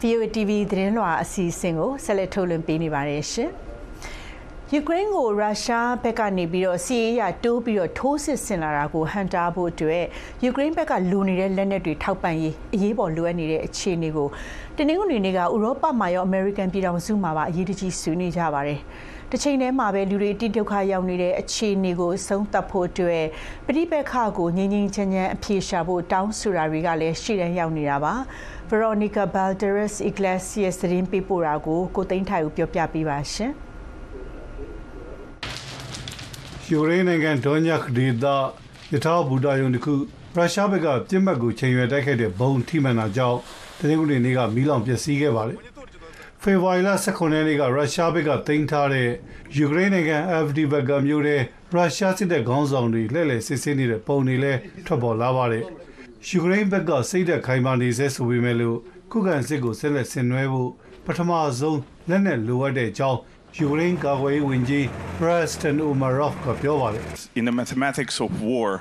[0.07, 3.51] VOA TV သတင်းလွှာအစီအစဉ်ကိုဆက်လက်ထုတ်လွှင့်ပေးနေပါတယ်ရှင်။
[4.73, 10.03] ယူကရိန်းကိုရုရှားဘက်ကနေပြီးတော့စီးရေးရတိုးပြီးတော့ထိုးစစ်ဆင်လာတာကိုဟန်တာဖို့အတွက်
[10.43, 14.27] ယူကရိန်းဘက်ကလူနေတဲ့လက်နက်တွေထောက်ပံ့ရေးအရေးပေါ်လိုအပ်နေတဲ့အခြေအနေကို
[14.77, 18.79] တနင်္ဂနွေနေ့ကဥရောပမှာရောအမေရိကန်ပြည်ထောင်စုမှာပါအရေးတကြီးဆွေးနွေးကြပါတယ်။
[19.31, 23.25] တစ်ချိန်တည်းမှာပဲလူတွေတိဒုက္ခရောက်နေတဲ့အခြေအနေကိုဆုံးသတ်ဖို့အတွက်
[23.67, 28.13] ပြိပက္ခကိုငြိမ်းငြိမ်းချမ်းချမ်းအပြေရှာဖို့တောင်းဆိုတာတွေကလည်းရှေ့တန်းရောက်နေတာပါ။
[28.69, 33.51] Veronica Balderas Iglesias သတင်းပေးပို့တာကိုကိုသိန်းထိုင်ဦးပြောပြပေးပါရှင်။
[36.69, 38.25] ယူရေနိုင်ငံဒေါညက်ဒေသ
[38.93, 39.93] ယထာဘူတာယုံတစ်ခု
[40.35, 43.39] ရုရှားဘက်ကပြစ်မှတ်ကိုချိန်ရွယ်တိုက်ခိုက်တဲ့ဘုံထိမှန်တာကြောင့်
[43.79, 45.59] တနင်္ဂနွေနေ့ကမီးလောင်ပျက်စီးခဲ့ပါတယ်။
[46.43, 49.09] ဖေဖော်ဝါရီလ18ရက်နေ့ကရုရှားဘက်ကတင်ထားတဲ့
[49.57, 51.41] ယူကရိန်းနိုင်ငံ FD ဘက်ကမြို့တဲ့
[51.73, 55.65] ရုရှားစစ်တပ်ခေါင်းဆောင်တွေလှည့်လည်စစ်ဆေးနေတဲ့ပုံတွေလည်းထွက်ပေါ်လာပါတယ်။
[56.25, 58.77] ယူကရိန်းဘက်ကစိတ်သက်ခိုင်မာနေစေဆိုပေမဲ့လို့
[59.11, 60.71] ခုခံစစ်ကိုဆက်လက်ဆင်နွှဲဖို့
[61.05, 63.19] ပထမဆုံးလက်နက်လိုအပ်တဲ့အကြောင်း
[63.57, 64.83] ယူကရိန်းကာကွယ်ရေးဝန်ကြီး
[65.17, 67.03] Preston Umarov ကပြောပါတယ်
[67.39, 68.71] in the mathematics of war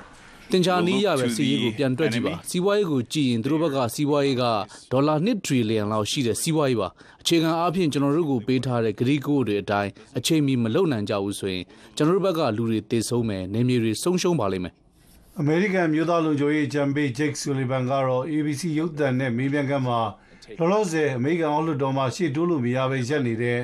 [0.51, 4.43] တင်ချာနီးရပဲစီးရေးကိုပြန်တွက်ကြည့်ပါစီးပွားရေးကိုကြည့်ရင်သူတို့ဘက်ကစီးပွားရေးက
[4.91, 6.89] ဒေါ်လာ1ထရီလီယံလောက်ရှိတဲ့စီးပွားရေးပါ
[7.21, 11.63] အခြေခံအားဖြင့်ကျွန်တော်တို့ကိုပေးထားတဲ့ဂရီကိုတွေအတိုင်းအချိန်မီမလုံနိုင်ကြဘူးဆိုရင်
[11.95, 14.73] ကျွန်တော်တို့ဘက်ကလူတွေတည်ဆုံးမယ်နေမြေတွေဆုံးရှုံးပါလိမ့်မယ်
[15.41, 19.99] အမေရိကန်မျိုးသားလုံခြုံရေးဂျမ်ဘေးဂျိတ်ဆူလီဗန်ကတော့ ABC ရုပ်သံနဲ့မေးမြန်းခန်းမှာ
[20.59, 23.59] လောလောဆယ်အမေရိကန်အောက်လွှတ်တော်မှာရှေ့တိုးလို့မရပဲရက်နေတဲ့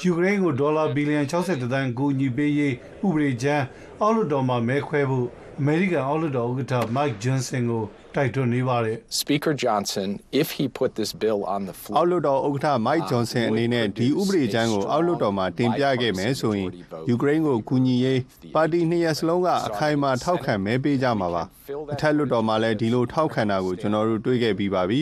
[0.00, 2.74] ယူကရိန်းကိုဒေါ်လာဘီလီယံ62သန်းကူညီပေးရေး
[3.06, 3.64] ဥပဒေချမ်း
[4.00, 5.26] အောက်လွှတ်တော်မှာမဲခွဲဖို့
[5.60, 7.84] အမေရိကန်အောက်လွှတ်တော်ဥက္ကဋ္ဌ Mike Johnson ကို
[8.16, 10.08] တိုက်တွန်းနေပါတယ် Speaker Johnson,
[10.42, 16.68] if he put this bill on the အောက် floor, လွှတ်တော်ဥက္ကဋ္ဌ Mike Johnson အနေနဲ့ဒီဥပဒေချမ်းကိုအောက်လွှတ်တော်မှာတင်ပြခဲ့မယ်ဆိုရင်
[17.08, 18.20] ယူကရိန်းကိုကူညီရေး
[18.54, 21.44] ပါတီနှစ်ရပ်စလုံးကအခိုင်အမာထောက်ခံမဲပေးကြမှာပါ
[21.92, 25.00] အထက်လွှတ်တော်မှာလည်းဒီလိုထောက်ခံတာကိုကျွန်တော်တို့တွေ့ခဲ့ပြီးပါပြီ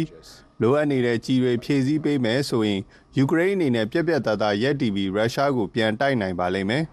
[0.61, 2.81] လိုအပ်နေတဲ့ကြီးတွေဖြည့်ဆည်းပေးမယ်ဆိုရင်
[3.19, 6.85] ယူကရိန်းအနေနဲ့ပြက်ပြက်သားသားရက်တီပြီးရုရှားကိုပြန်တိုက်နိုင်ပါလိမ့်မယ်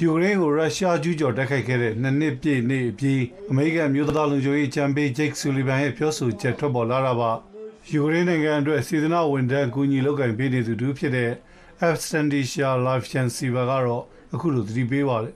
[0.00, 7.30] ယူကရိန်းကိုရုရှားကျူးကျော်တိုက်ခိုက်ခဲ့တဲ့နှစ်နှစ်ပြည့်နေ့အပြီးအမေရိကန်မျိုးသားလုံခြုံရေးချန်ပီယံဂျိတ်ဆူလီဗန်ရဲ့ပြောဆိုချက်ထွက်ပေါ်လာတာပါ
[7.90, 11.30] ယူကရိန်းနိုင်ငံအတွက်စေတနာဝန်ထမ်းကူညီလုပ်ကိုင်ပေးနေသူတူဖြစ်တဲ့
[11.88, 14.02] Evstantisha Lavchensiva ကတော့
[14.34, 15.34] အခုလိုသတိပေးပါတယ်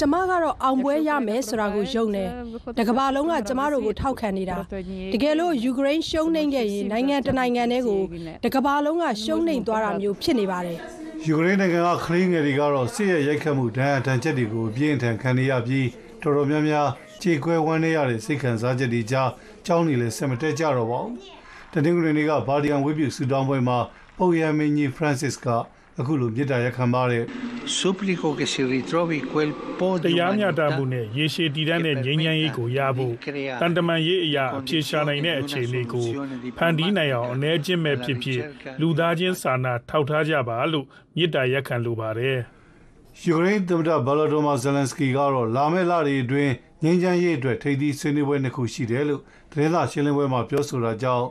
[0.00, 2.28] ကျမကတော့အောင်ပွဲရမယ်ဆိုတာကိုယုံတယ်။
[2.78, 4.56] တကဘာလုံးကကျမတို့ကိုထောက်ခံနေတာ။
[5.14, 8.00] တကယ်လို့ယူကရိန်းရှုံးနိမ့်ခဲ့ရင်နိုင်ငံတနိုင်ငံတည်းကို
[8.44, 10.80] တကဘာလုံးကရှုံးနိမ့်သွားတာမျိုးဖြစ်နေပါတယ်။
[11.26, 15.88] ယူကရိန်းနိုင်ငံကခလေးငယ်တွေကတော့စစ်ရဲ့ရိုက်ခတ်မှုဒဏ်အထန်ချက်တွေကိုအပြင်းအထန်ခံနေရပြီး
[16.22, 16.88] တော်တော်များများ
[17.22, 19.30] ခြေခွဲဝမ်းနေရတဲ့စိတ်ခံစားချက်တွေကြား
[19.66, 21.16] ကြောင်းနေလဲဆက်မတက်ကြတော့ပါဘူး။
[21.72, 23.78] တနင်္ဂနွေနေ့ကဗာဒီယန်ဝေပြုဆူတောင်းပွဲမှာ
[24.18, 25.46] ပုပ်ရမင်းကြီး Francis က
[26.00, 27.24] အခုလိုမြစ်တာရက်ခံပါတယ်
[27.78, 33.14] Supplico che si ritrovi quel po' တ di ရားမျှတ umanità မှုနဲ့ရေရှည်တည်တတ်တဲ့ငြိမ်းချမ်းရေးကိုရဖို့
[33.60, 36.06] တန်တမန်ရေးအရာအပြေရှားနိုင်တဲ့အခြေအနေကို
[36.58, 38.40] ဖန်တီးနိုင်အောင်အနေချင်းပဲဖြစ်ဖြစ်
[38.80, 42.38] လူသားချင်းစာနာထောက်ထားကြပါလို့မြစ်တာရက်ခံလိုပါတယ်။
[43.22, 49.20] ယူကရိန်းသမ္မတဗလာဒိုမာဇယ်လန်စကီကတော့လာမယ့်လတွေအတွင်းငြိမ်းချမ်းရေးအတွက်ထိပ်သီးဆွေးနွေးပွဲနှစ်ခုရှိတယ်လို့
[49.52, 51.26] သတင်းစာရှင်းလင်းပွဲမှာပြောဆိုတာကြောင့်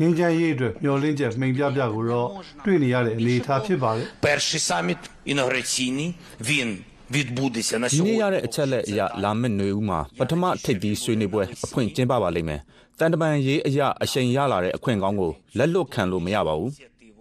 [0.00, 2.28] ငြိမ်းချမ်းရေးအတွက်မျှော်လင့်ချက်မှိန်ပြပြကိုတော့
[2.64, 5.00] တွေ့နေရတဲ့အနေအထားဖြစ်ပါတယ် Перший саміт
[5.32, 6.08] інаугураційний,
[6.48, 6.68] він
[7.14, 8.32] відбудеться на ဒီနေ့ရ сьогодні.
[8.32, 12.60] တဲ့အချက်လက်အရလာမယ့်ຫນွေဦးမှာပထမထိပ်သီးဆွေးနွေးပွဲအဖွင့်ကျင်းပပါလိမ့်မယ်။
[12.98, 16.70] တန်တမန်ရေးအရာအရှိန်ရလာတဲ့အခွင့်ကောင်းကိုလက်လွတ်ခံလို့မရပါဘူး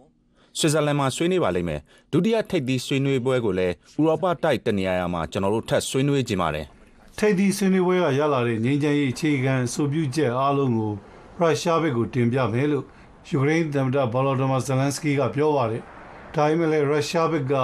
[0.60, 1.80] ။ဆွစ်ဇာလန်မှာဆွေးနွေးပါလိမ့်မယ်။
[2.12, 6.66] ဒုတိယထိပ်သီးဆွေးနွေးပွဲကိုလည်းဥရောပတိုက်တနေရာရာမှာကျွန်တော်တို့ထပ်ဆွေးနွေးကြပါမယ်။
[7.20, 10.94] ထိပ်သီးဆွေးနွေးပွဲကရလာတဲ့ငြိမ်းချမ်းရေးအခြေခံအဆိုပြုချက်အားလုံးကို
[11.41, 12.85] ရုရှားဘက်ကိုတင်ပြမယ်လို့
[13.29, 15.83] ယူကရိန်းသမ္မတဗလာဒိုမာဇယ်လန်စကီကပြောပါတယ်။
[16.35, 17.55] ဒါပေမဲ့လည်းရုရှားဘက်က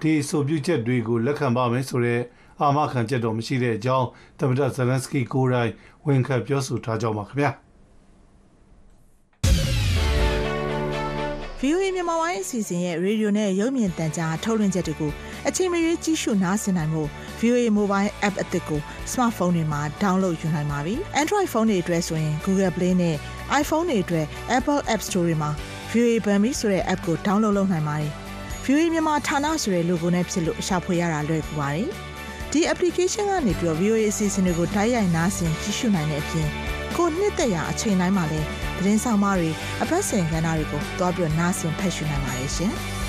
[0.00, 2.20] ဒီအဆိုပြုချက်တွေကိုလက်ခံပါမယ်ဆိုတဲ့
[2.60, 4.08] အာမခံချက်တော့မရှိတဲ့အကြောင်း
[4.38, 5.72] သမ္မတဇယ်လန်စကီကိုယ်တိုင်
[6.06, 7.50] ဝန်ခံပြောဆိုထားကြောင်းပါခင်ဗျာ။
[11.60, 15.12] VOA မြန်မာပိုင်းအစီအစဉ်ရဲ့ရေဒီယိုနဲ့ရုပ်မြင်သံကြားထုတ်လွှင့်ချက်တွေကို
[15.48, 17.02] အချိန်မရွေးကြီးရှုနားဆင်နိုင်မှု
[17.40, 18.80] VOA Mobile App အသစ်ကို
[19.12, 23.16] smartphone တွေမှာ download ယူနိုင်ပါပြီ။ Android phone တွေအတွက်ဆိုရင် Google Play နဲ့
[23.60, 24.26] iPhone တွေအတွက်
[24.58, 25.50] Apple App Store တွေမှာ
[25.92, 28.10] VOA Bambi ဆိုတဲ့ app ကို download လုပ်နိုင်ပါတယ်။
[28.64, 31.88] VOA မြန်မာဌာနဆိုတဲ့ logo နဲ့ဖြစ်လို့ရှာဖွေရတာလွယ်ကူပါတယ်။
[32.52, 36.48] ဒီ application ကနေပြီးတော့ VOA အစီအစဉ်တွေကိုတိုက်ရိုက်နားဆင်ကြည့်ရှုနိုင်တဲ့အပြင်
[36.96, 38.46] ကိုနှစ်သက်ရာအချိန်တိုင်းမှာလည်း
[38.78, 39.50] သတင်းဆောင်မတွေ
[39.82, 42.74] အပတ်စဉ်ကဏ္ဍတွေကိုတွားပြီးတော့နားဆင်ဖတ်ရှုနိုင်ပါတယ်ရှင်။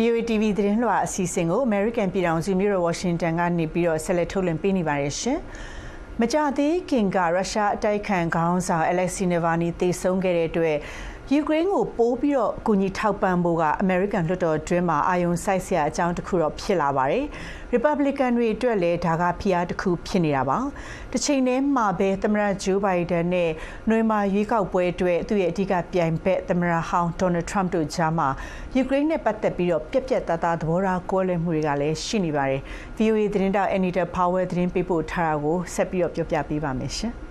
[0.00, 5.38] VOA TV သတင်းလွှာအစီအစဉ်ကို American ပြည်ထောင်စုမြို့တော် Washington ကနေပြီးတော့ဆက်လက်ထုတ်လွှင့်ပေးနေပါတယ်ရှင်။
[6.20, 10.76] မကြသေးခင်ကရုရှားအတိုက်ခံခေါင်းဆောင် Alexei Navalny တေဆုံးခဲ့တဲ့အတွက်
[11.34, 17.24] ယူကရိန်းကိုပိုးပြီးတော့အကူအညီထောက်ပံ့ဖို့ကအမေရိကန်လွှတ်တော်တွင်းမှာအာရုံစိုက်စရာအကြောင်းတစ်ခုတော့ဖြစ်လာပါတယ်။
[17.74, 20.58] Republican တွေအတွက်လည်းဒါကဖိအားတစ်ခုဖြစ်နေတာပါ။
[21.12, 23.50] တစ်ချိန်တည်းမှာပဲသမ္မတဂျိုးဘိုင်ဒန်နဲ့
[23.90, 28.28] နွေမာရွေးကောက်ပွဲအတွက်သူ့ရဲ့အဓိကပြိုင်ဘက်သမ္မတဟောင်းဒေါ်နယ်ထရမ့်တို့ကြားမှာ
[28.76, 32.60] ယူကရိန်းနဲ့ပတ်သက်ပြီးတော့ပြက်ပြက်သားသားသဘောထားကွဲလွဲမှုတွေကလည်းရှိနေပါတယ်။
[32.98, 37.14] VOA သတင်းတောက် Anita Powell သတင်းပေးပို့ထားတာကိုဆက်ပြီးတော့ပြောပြပေးပါမယ်ရှင်။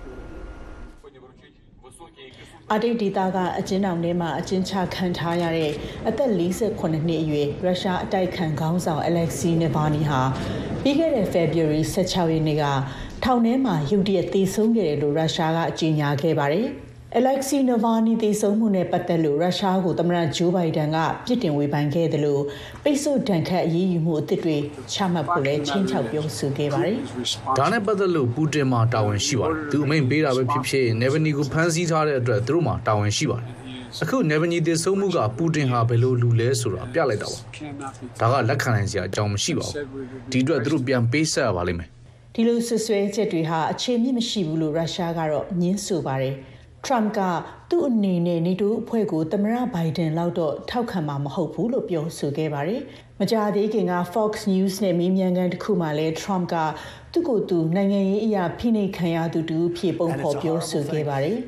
[2.72, 5.72] အာတိတ်ဒေသကအကျဉ်းထောင်ထဲမှာအကျဉ်းချခံထားရတဲ့
[6.08, 10.20] အသက်48နှစ်အရွယ်ရုရှားအတိုက်ခံခေါင်းဆောင် Alexei Navalny ဟာ
[10.82, 12.64] ပြီးခဲ့တဲ့ February 16ရက်နေ့က
[13.24, 16.66] ထောင်ထဲမှာရုတ်တရက်သေဆုံးခဲ့တယ်လို့ရုရှားကအကြေညာခဲ့ပါတယ်။
[17.16, 22.42] Alexei Navalny သေဆုံးမှုနဲ့ပတ်သက်လို့ရုရှားကိုသမ္မတဂျိုးဘိုင်ဒန်ကပြစ်တင်ဝေဖန်ခဲ့တယ်လို့
[22.84, 24.56] ပိတ်ဆို့ဒဏ်ခတ်အရေးယူမှုအသစ်တွေ
[24.92, 26.96] ချမှတ်ဖို့လည်းချင်းချောက်ပြောဆိုခဲ့ပါတယ်။
[27.58, 33.48] ဒါနဲ့ပတ်သက်လို့ပူတင်မှာတာဝန်ရှိပါတယ်သူအမိန်ပေးတာပဲဖြစ်ဖြစ်နေဗနီကိုဖမ်းဆီးထားတဲ့အတွက်သူတို့မှာတာဝန်ရှိပါတယ်
[34.02, 37.38] အခုနေဗနီတည်ဆုံးမှုကပူတင်ဟာဘယ်လိုလူလဲဆိုတာပြလိုက်တာပါ
[38.20, 39.74] ဒါကလက်ခံနိုင်စရာအကြောင်းမရှိပါဘူး
[40.32, 41.88] ဒီအတွက်သူတို့ပြန်ပေးဆက်ရပါလိမ့်မယ်
[42.34, 46.34] ဒီလိုဆွဆွဲချက်တွေဟာအခြေမြင့်မရှိဘူးလို့ရုရှားကတော့ညင်းဆိုပါတယ်
[46.84, 47.20] ထရမ့်က
[47.70, 52.82] သူ့အနေနဲ့နေတိုးအဖွဲ့ကိုသမရဘိုင်ဒန်လောက်တော့ထောက်ခံမှာမဟုတ်ဘူးလို့ပြောဆိုခဲ့ပါတယ်။
[53.20, 56.56] မကြာသေးခင်က Fox News နဲ့မေးမြန်းခန်းတစ်ခုမှာလဲ Trump က
[57.18, 61.36] သူ့ကိုယ်သူနိုင်ငံရေးအရာဖိနှိပ်ခံရသူတူဖြစ်ပုံဖော်ပြောဆိုခဲ့ပါတယ်။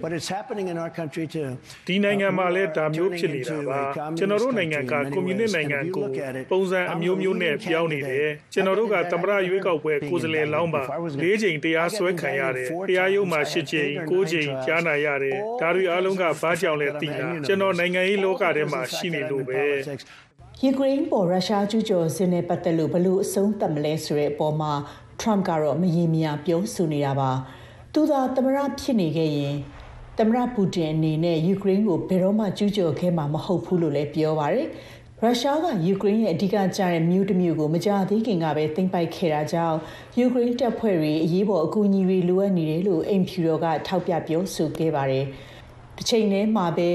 [1.88, 3.80] ဒီနိုင်ငံမှာလည်းဒါမျိုးဖြစ်နေတာပါ။
[4.18, 6.06] ကျွန်တော်တို့နိုင်ငံကကွန်မြူနစ်နိုင်ငံကို
[6.50, 10.82] ပုံစံအမျိုးမျိုးနဲ့ပြောင်းနေတယ်။ကျွန်တော်တို့ကသမရရွေးကောက်ပွဲကိုယ်စားလှယ်လောင်းပါ
[11.22, 19.62] ၄ချိန်တရားစွဲခံရတယ်။တရားရုံးမှာ၈ချိန်၉ချိန်ကြားနာရတယ်။ဒါတွေအားလုံးကဘာကြောင့်လဲသိလား။ကျွန်တော်နိုင်ငံရေးလောကထဲမှာရှိနေလို့ပဲ။
[20.64, 24.72] ယူကရိန်းပေါ်ရုရှားကျူးကျော်စစ်နဲ့ပတ်သက်လို့ဘလို့အဆုံးသတ်မလဲဆိုတဲ့အပေါ်မှာ
[25.20, 27.30] Trump ကတော့မရေမရာပြောဆိုနေတာပါ
[27.92, 29.54] သူသာသမရဖြစ်နေခဲ့ရင်
[30.18, 34.66] သမရပူတင်အနေနဲ့ယူကရိန်းကိုဘယ်တော့မှကျူးကျော်ခဲ့မှာမဟုတ်ဘူးလို့လည်းပြောပါတယ်
[35.22, 39.78] ရုရှားကယူကရိန်းရဲ့အဓိကကျတဲ့မြို့တစ်မြို့ကိုမကြာသေးခင်ကပဲသိမ်းပိုက်ခဲ့တာကြောင့်
[40.18, 45.24] ယူကရိန်းတပ်ဖွဲ့တွေအရေးပေါ်အကူအညီတွေလိုအပ်နေတယ်လို့အိမ်ဖြူတော်ကထောက်ပြပြောဆိုခဲ့ပါတယ်။
[45.96, 46.88] တစ်ချိန်တည်းမှာပဲ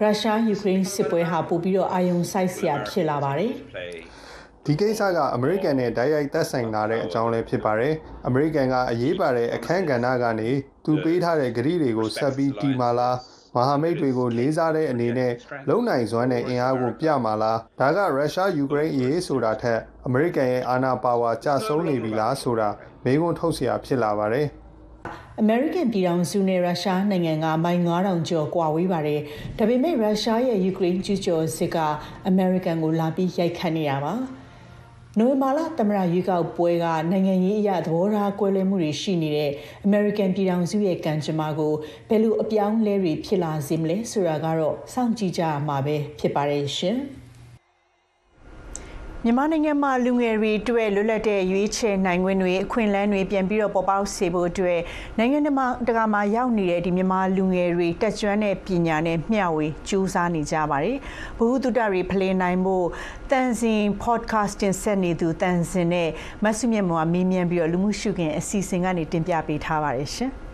[0.00, 3.52] ရုရှားယူကရိန်းစစ်ပွဲဟာပိုပြီးတော့အာရုံစိုက်စရာဖြစ်လာပါတယ်။
[4.65, 7.93] ဒီကိစ္စကအမေရိကန်နဲ့ဓာတ်ရိုက်သက်ဆိုင်လာတဲ့အကြောင်းလည်းဖြစ်ပါတယ်။
[8.27, 10.49] အမေရိကန်ကအရေးပါတဲ့အခန်းကဏ္ဍကနေ
[10.85, 13.17] သူပေးထားတဲ့ဂရီတွေကိုဆက်ပြီးတီမာလား
[13.55, 15.33] မဟာမိတ်တွေကိုလေးစားတဲ့အနေနဲ့
[15.69, 22.69] လုံနိုင်စွမ်းတဲ့အင်အားကိုပြမှာလားဒါကရုရှားယူကရိန်းအရေးဆိုတာထက်အမေရိကန်ရဲ့အာဏာပါဝါကျဆုံးနေပြီလားဆိုတာ
[23.03, 24.47] မေးခွန်းထုတ်เสียဖြစ်လာပါတယ်
[25.41, 29.21] အမေရိကန်ပြည်ထောင်စုနဲ့ရုရှားနိုင်ငံကမိုင်9000ကျော်ကွာဝေးပါတယ်။
[29.57, 31.77] ဒါပေမဲ့ရုရှားရဲ့ယူကရိန်းကျူးကျော်စစ်က
[32.27, 34.13] အမေရိကန်ကိုလာပြီးရိုက်ခတ်နေတာပါ။
[35.18, 39.50] နိုဝင်ဘာလသမရရွေးကောက်ပွဲကနိုင်ငံရေးအရသဘောထားကွဲလွဲမှုတွေရှိနေတဲ့
[39.84, 41.72] အမေရိကန်ပြည်ထောင်စုရဲ့ကံကြမ္မာကို
[42.08, 46.98] ဘယ်လိုအပြောင်းလဲတွေဖြစ်လာစေမလဲဆိုတာကတော့စောင့်ကြည့်ကြရမှာပဲဖြစ်ပါတယ်ရှင်။
[49.24, 54.80] မြန်မာနိုင်ငံမှာလူငယ်တွေအတွက်လွတ်လပ်တဲ့ရွေးချယ်နိုင်ခွင့်တွေအခွင့်အလမ်းတွေပြန်ပြီးတော့ပေါ်ပေါက်စေဖို့အတွက်
[55.18, 55.38] နိုင်ငံ
[55.88, 60.96] တကာမှာရောက်နေတဲ့ဒီမြန်မာလူငယ်တွေတက်ကြွတဲ့ပညာနဲ့မျှဝေကြိုးစားနေကြပါတယ်။
[61.38, 62.86] ဘုဟုတုတတွေဖလှယ်နိုင်ဖို့
[63.30, 66.10] တန်စင် podcast တင်ဆက်နေသူတန်စင်နဲ့
[66.44, 70.32] မဆုမြတ်မောကမေးမြန်းပြီးတော့လူမှုရှုခင်အစီအစဉ်ကနေတင်ပြပေးထားပါတယ်ရှင်။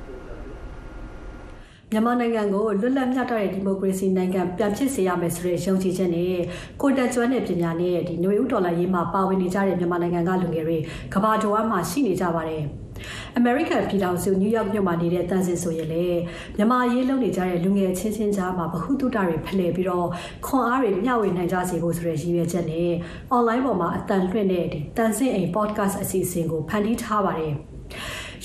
[1.93, 6.39] မြန်မာနိုင်ငံကိုလွတ်လပ်မျှတတဲ့ဒီမိုကရေစီနိုင်ငံပြန်ဖြစ်စေရမယ်ဆိုတဲ့ယုံကြည်ချက်နဲ့
[6.81, 10.79] ကိုတက်ကျွမ်းတဲ့ပညာနဲ့ဒီຫນွေဥဒေါ်လာရေးမှာပါဝင်နေကြတဲ့မြန်မာနိုင်ငံကလူငယ်တွေ
[11.15, 12.63] ကမ္ဘာတော်အမှာရှိနေကြပါတယ်။
[13.39, 16.07] American ပြည်ထောင်စုနယူးယောက်မြို့မှာနေတဲ့တန်စင်ဆိုရင်လေ
[16.57, 20.09] မြန်မာရေးလုပ်နေကြတဲ့လူငယ်ချင်းချင်းကြားမှာဗဟုသုတတွေဖလှယ်ပြီးတော့
[20.47, 22.91] ခွန်အားတွေမျှဝေနိုင်ကြစေဖို့ဆိုတဲ့ရည်ရွယ်ချက်နဲ့
[23.37, 27.55] online ပေါ်မှာအတန်လွှင့်တဲ့ဒီတန်စင်အိမ် podcast အစီအစဉ်ကိုဖန်တီးထားပါတယ်။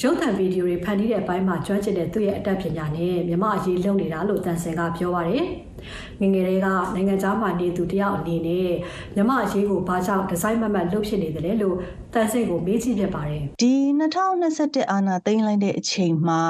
[0.02, 5.44] ရုပ်သံဗီဒီယိုတွေဖန်တီးတဲ့အပိုင်းမှာကျွမ်းကျင်တဲ့သူ့ရဲ့အတတ်ပညာနဲ့မြမအရေးလုပ်နေတာလို့တန်ဆင်ကပြောပါတယ်။
[6.22, 8.70] ငငယ်တွေကနိုင်ငံသားမှနေသူတယောက်အနေနဲ့
[9.16, 11.76] မြမအရေးကိုဘာကြောင့်ဒီဇိုင်းမမတ်လုပ်ဖြစ်နေတယ်လို့
[12.14, 13.74] တန်ဆင်ကိုမေးကြည့်ဖြစ်ပါတယ်။ဒီ
[14.10, 16.42] 2021အာနာသိမ်းလိုက်တဲ့အချိန်မှာ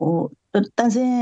[0.00, 0.16] ဟို
[0.78, 1.12] တန်ဆင်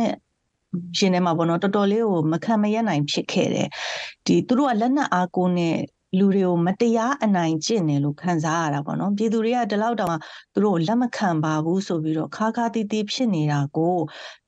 [0.98, 3.68] ရှင်ထဲမှာပေါ့နော်တော်တော်လေးကိုမခံမရနိုင်ဖြစ်ခဲ့တယ်။
[4.26, 5.76] ဒီသူတို့ကလက်နက်အားကိုနဲ့
[6.18, 10.18] လူတွေကိုမတရားအနိုင်ကျင့်တယ်လို့ခံစားရတာပေါ့နော်ပြည်သူတွေကဒီလောက်တောင်
[10.54, 13.96] သူတို့လက်မခံပါဘူးဆိုပြီးတော့ခါခါတီးတီးဖြစ်နေတာကို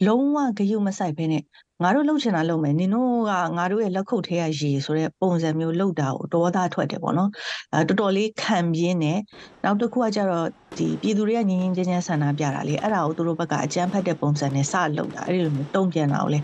[0.07, 1.43] လုံးဝဂရုမစိုက်ဘဲနဲ့
[1.83, 7.31] ငါတို့လှုပ်ချင်တာလုပ်မယ်နင်တို့ကငါတို့ရဲ့လက်ခုပ်ထဲကရေဆိုတဲ့ပုံစံမျိုးလှုပ်တာကိုဒေါသထွက်တယ်ပေါ့နော်
[7.75, 9.19] အဲတော်တော်လေးခံပြင်းတယ်
[9.65, 10.47] နောက်တစ်ခုကကျတော့
[10.79, 16.39] ဒီပြည်သူတွေကငြင်းငြင်းချမ်းချမ်းဆန္ဒပြတာလေအဲ့ဒါကိုသူတို့ဘက်ကအကြမ်းဖက်တဲ့ပုံစံနဲ့စလှုပ်တာအဲ့ဒီလိုမျိုးတုံ့ပြန်တာကိုလေ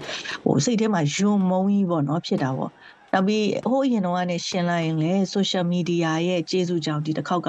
[0.44, 2.70] ဟိုစိတ်ထဲမှာယွံမုံကြီးပေါ့နော်ဖြစ်တာပေါ့
[3.12, 7.48] နောက်ပြီးဟိုးအရင်တော့ကနေရှင်းလိုက်ရင်လေ social media ရဲ့ကျေးဇူးကြောင့်ဒီတစ်ခေါက်က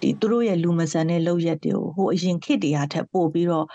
[0.00, 3.66] ဒီသူတို့ရဲ့လူမဆန်တဲ့လုပ်ရက်တွေကိုဟိုအရင်ခေတ်တရားထက်ပို့ပြီးတော့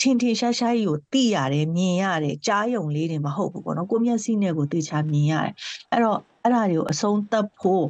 [0.00, 5.52] ထင်ထင်ရှားရှားကြီးကိုသိရတယ်မြင်ရတယ်ကြားယုံလေးတွေမဟုတ်ဘူးပေါ့နော်ကိုမျက်စိနဲ့ကိုသိချာမြင်ရတယ်
[5.92, 7.86] အဲ့တော့အဲ့ဒါတွေကိုအဆုံးသတ်ဖို့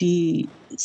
[0.00, 0.14] ဒီ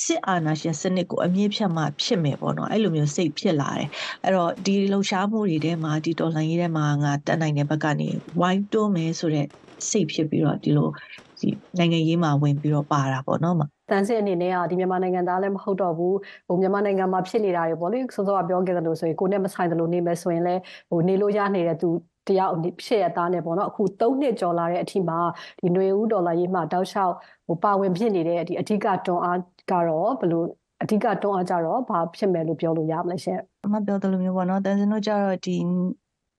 [0.03, 3.89] စစ်အာဏာရှင်စနစ်ကိုအမြင့်ဖြတ်မှဖြစ်မယ်ပေါ့နော်အဲ့လိုမျိုးစိတ်ဖြစ်လာတယ်
[4.23, 8.09] အဲ့တော့ဒီလှုပ်ရှားမှုတွေထဲမှာဒီတော်လှန်ရေးထဲမှာငါတက်နိုင်တဲ့ဘက်ကနေ
[8.39, 9.47] ဝိုင်းတွန်းမယ်ဆိုတဲ့
[9.89, 11.29] စိတ်ဖြစ်ပြီးတော့ဒီလိုဒီ
[11.78, 16.15] နိုင်ငံရေးမှာဝင်ပြီးတော့ပါတာပေါ့နော်မတန်စစ်အနေနဲ့ကဒီမြန်မာနိုင်ငံသားလည်းမဟုတ်တော့ဘူး
[16.47, 21.89] ဟိုမြန်မာနိုင်ငံမှာဖြစ်နေတာတွေပေါ့လေစောစောကပြောခဲ့တယ်လို့ဆိုရင်ကိုနဲ့မဆိုင်တယ်လို့နေမယ်ဆိုရင်လည်းဟိုနေလို့ရနေတဲ့သူ
[22.28, 22.49] တရား
[22.84, 25.19] ဖြစ်ရသားနဲ့ပေါ့နော်အခု၃နှစ်ကျော်လာတဲ့အထိမှာ
[25.60, 27.13] ဒီຫນွေဦးဒေါ်လာရေးမှာတောက်လျှောက်
[27.47, 29.39] ဟိုပါဝင်ဖြစ်နေတဲ့ဒီအဓိကတွန်းအား
[29.71, 30.45] ကတော့ဘလို့
[30.84, 35.56] အဓိကတွန်းအားကြတော့ဘာဖြစ်မယ်လို့ပြောလို့ရမလဲရှင်အမပြောတယ်လို့မျိုးပေါ့နော်တန်စင်တို့ကြတော့ဒီ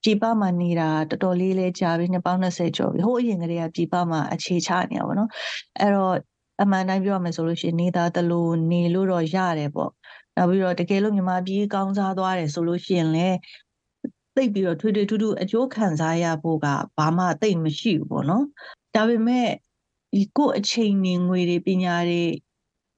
[0.02, 5.30] ပြည်ပမှာနေတာတော်တော်လေးလေးကြာပြီနှစ်ပေါင်း20ကျော်ပြီဟိုအရင်ကတည်းကပြည်ပမှာအခြေချနေတာပေါ့နော်
[5.80, 6.14] အဲ့တော့
[6.62, 9.90] အမှန်တိုင်းပြောရမယ်ဆိုလို့ရှိရင်နေတာတလို့နေလို့တော့ရတယ်ပေါ့
[10.36, 13.36] နောက်ပြီးတော့တကယ်လို့မြန်မာပြည်ကောင်းစားသွားတယ်ဆိုလို့ရှိရင်လည်း
[14.36, 16.66] သိပ်ပြီးတော့ထွေထွေထူးထူးအကျိုးခံစားရဖို့က
[16.98, 18.44] ဘာမှသိပ်မရှိဘူးပေါ့နော်
[18.94, 19.48] ဒါပေမဲ့
[20.14, 22.22] ဒီကို့အချိန်နေငွေတွေပညာတွေ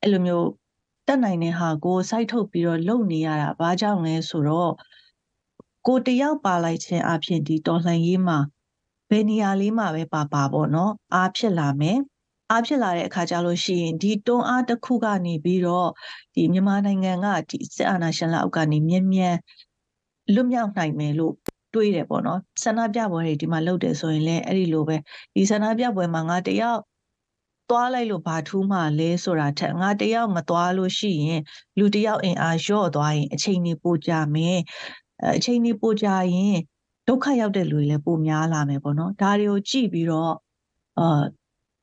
[0.03, 0.49] အဲ့လိုမျိုး
[1.07, 4.73] တက်နိုင်တဲ့ဟာကိုစိုက်ထုတ်ပြီးတော့လုပ်နေရတာဘာကြောင့်လဲဆိုတော့
[5.88, 8.40] ကိုတယောက်ပါလိုက်ခြင်းအဖြစ်ဒီတော်လှန်ရေးမှာ
[9.10, 12.00] ဘယ်နေရာလေးမှာပဲပါပါပေါ့နော်အားဖြစ်လာမယ်
[12.52, 15.90] အားဖြစ်လာတဲ့အခါကျလို့ရှိရင်ဒီတွန်းအားတစ်ခုကနေပြီးတော့
[16.36, 19.36] ဒီမြန်မာနိုင်ငံကဒီစစ်အာဏာရှင်လက်အောက်ကနေမြ мян
[20.34, 21.34] လွတ်မြောက်နိုင်မယ်လို့
[21.74, 24.98] တွေးတယ်ပေါ့နော်ဆန္ဒပြပွဲတွေဒီမှာလုပ်တယ်ဆိုရင်လည်းအဲ့ဒီလိုပဲ
[25.36, 26.80] ဒီဆန္ဒပြပွဲမှာငါတယောက်
[27.70, 31.42] သွားလိုက်လို့ဘာထူးမှလဲဆိုတာထက်ငါတယောက်မသွားလို့ရှိရင်
[31.80, 34.60] လူတယောက်အင်အားလျော့သွားရင်အချိန်ကြီးပိုကြမယ်
[35.37, 36.57] အချိန်ကြီးပိုကြရင်
[37.09, 40.33] ဒုက္ခရောက်တဲ့လူတွေလည်းပိုများလာမယ်ပေါ့နော်ဒါတွေကိုကြည့်ပြီးတော့
[40.99, 41.23] အာ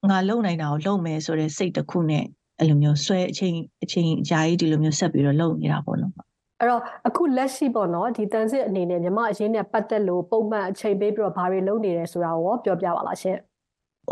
[0.10, 2.25] ငါလုံနိုင်တာကိုလုံမယ်ဆိုတဲ့စိတ်တစ်ခုနဲ့
[2.60, 6.13] အဲ့လိုမျိုးဆွဲအချိန်အချိန်အကြာကြီးဒီလိုမျိုးဆက်ပြီးတော့လုံနေတာပေါ့နော်
[6.60, 13.38] အဲ့တော့အခုလက်ရှိပေါ့နော်ဒီတန်စစ်အနေနဲ့မြမအရင်နဲ့ပတ်သက်လို့ပုံမှန်အချိန်ပေးပြီးတော့ဘာတွေလုပ်နေတယ်ဆိုတာကိုပြောပြပါလားရှင်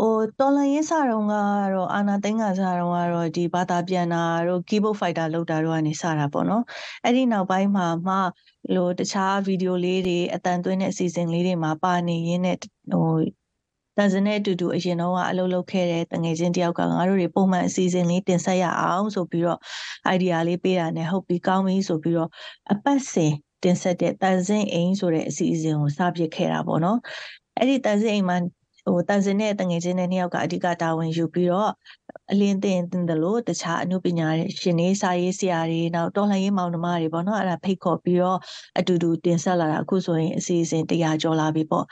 [0.06, 1.34] ိုတော်လန်ရေးစာတုံးက
[1.74, 6.62] တော့အာနာသိန်းကစာတုံးကတော့ဒီဘာသာပြန်တာတို့ keyboard fighter လောက်တာတို့ကနေစတာပေါ့နော်
[7.04, 8.14] အဲ့ဒီနောက်ပိုင်းမှာမှ
[8.74, 12.56] လို့တခြားဗီဒီယိုလေးတွေအတန်သွင်းတဲ့အစီအစဉ်လေးတွေမှာပါနေရင်းနဲ့
[12.92, 13.16] ဟို
[13.96, 19.58] တန်စင်နဲ့အတူတူအရင်တော့ကအလုပ်လုပ်ခဲ့တဲ့တငယ်ချင်းတယောက်ကငါတို့တွေပုံမှန်အစီအစဉ်လေးတင်ဆက်ရအောင်ဆိုပြီးတော့
[20.14, 22.30] idea လေးပေးတာနဲ့ဟုတ်ပြီကောင်းပြီဆိုပြီးတော့
[22.72, 23.32] အပတ်စဉ်
[23.62, 26.98] တင်ဆက်တဲ့တန်စင်အိမ်ဆိုတဲ့အစီအစဉ်ကိုစပစ်ခဲ့တာပေါ့နော်
[27.58, 28.36] အဲ့ဒီတန်စင်အိမ်မှာ
[28.92, 31.72] ဟိုတန်စင်နဲ့တငယ်ချင်းနဲ့နှစ်ယောက်ကအဓိကတာဝန်ယူပြီးတော့
[32.32, 34.28] အလင်းတင်တင်တယ်လို့တခြားအမှုပညာ
[34.60, 38.38] ရှင်တွေစာရေးဆရာတွေနောက်တော်လှန်ရေးမောင်နှမတွေပေါ့နော်အဲ့ဒါဖိတ်ခေါ်ပြီးတော့
[38.78, 41.84] အတူတူတင်ဆက်လာတာအခုဆိုရင်အစီအစဉ်100ကျော်လာပြီပေါ့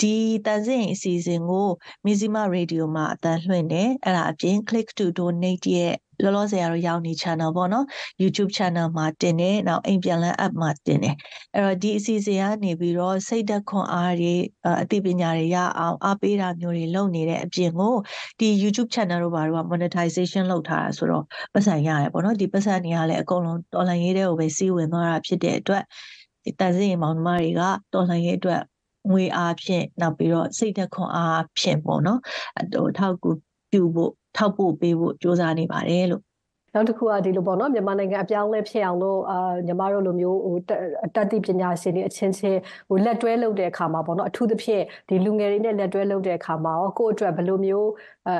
[0.00, 0.14] ဒီ
[0.46, 1.68] တန်စင်အစီအစဉ်ကို
[2.04, 7.84] မီဇီမာရေဒီယိုမှာအတန်းလွှင့်တယ်အဲ့ဒါအပြင် click to donate ရဲ့ လောလောဆယ်ကတော့ရောက်နေ channel ပေါ့နော်
[8.22, 11.14] YouTube channel မှာတင်တယ်နောက်အိမ်ပြန်လန်း app မှာတင်တယ်
[11.54, 14.34] အဲ့တော့ဒီအစီအစဉ်ကနေပြီးတော့စိတ်သက်ခွန်အားတွေ
[14.82, 17.94] အသိပညာတွေရအောင်အားပေးတာမျိုးတွေလုပ်နေတဲ့အပြင်ကို
[18.40, 25.82] ဒီ YouTube channel တို့ဘာတို့က monetization လုပ်ထားတာဆိုတော့ပတ်စံရတယ်ပေါ့နော်ဒီပတ်စံတွေကလည်းအကုန်လုံးတော်လှန်ရေးတွေကိုပဲစီးဝင်သွားတာဖြစ်တဲ့အတွက်
[26.44, 28.60] ဒီတန်စင်မောင်နှမတွေကတော်လှန်ရေးအတွက်
[29.10, 32.20] ငွေအားဖြင့်နောက်ပြီးတော့စိတ်သက်ခွန်အားဖြင့်ပေါ့နော်
[32.72, 33.30] ဟိုထောက်ကူ
[33.70, 36.22] ပြုဖို့ ထောက်ပို့ပေးဖို့စ조사နေပါတယ်လို့
[36.74, 40.56] နောက်တစ်ခုကဒီလိုပေါ့နော်မြန်မာနိုင်ငံအပြောင်းလဲဖြစ်အောင်လို့အာညီမတို့လိုမျိုးဟို
[41.14, 47.88] တတ်သိပညာရှင်တွေအချင်းချင်းဟိုလက်တွဲလုပ်တဲ့အခါမှာပေါ့နော်အထူးသဖြင့်ဒီလူငယ်တွေနဲ့လက်တွဲလုပ်တဲ့အခါမှာရောကိုယ့်အတွက်ဘယ်လိုမျိုး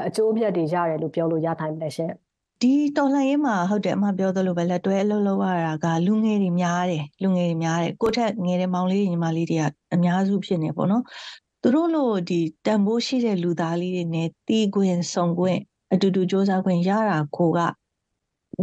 [0.09, 2.13] အကျိုးအမြတ်တွေရတယ်လို့ပြောလို့ရနိုင်မလဲရှင်
[2.61, 11.03] ဒီတော်လှန်ရေးမှာဟုတ်တယ်အမပြောသလိုပဲလက်တွဲအလုပ်လုပ်ရတာကလူငယ်တွေများတယ်လူငယ်တွေများတယ်ကိုယ့်ထက်ငယ်တဲ့မောင်လေးညီမလေးတွေကအများစုဖြစ်နေပေါ့နော်
[11.63, 15.61] သူတို့လိုဒီတန်ဖိုးရှိတဲ့လူသားလေးတွေနဲ့တီးခွင်ဆုံခွင့်
[15.93, 17.59] အတူတူစ조사ခွင့်ရတာကိုက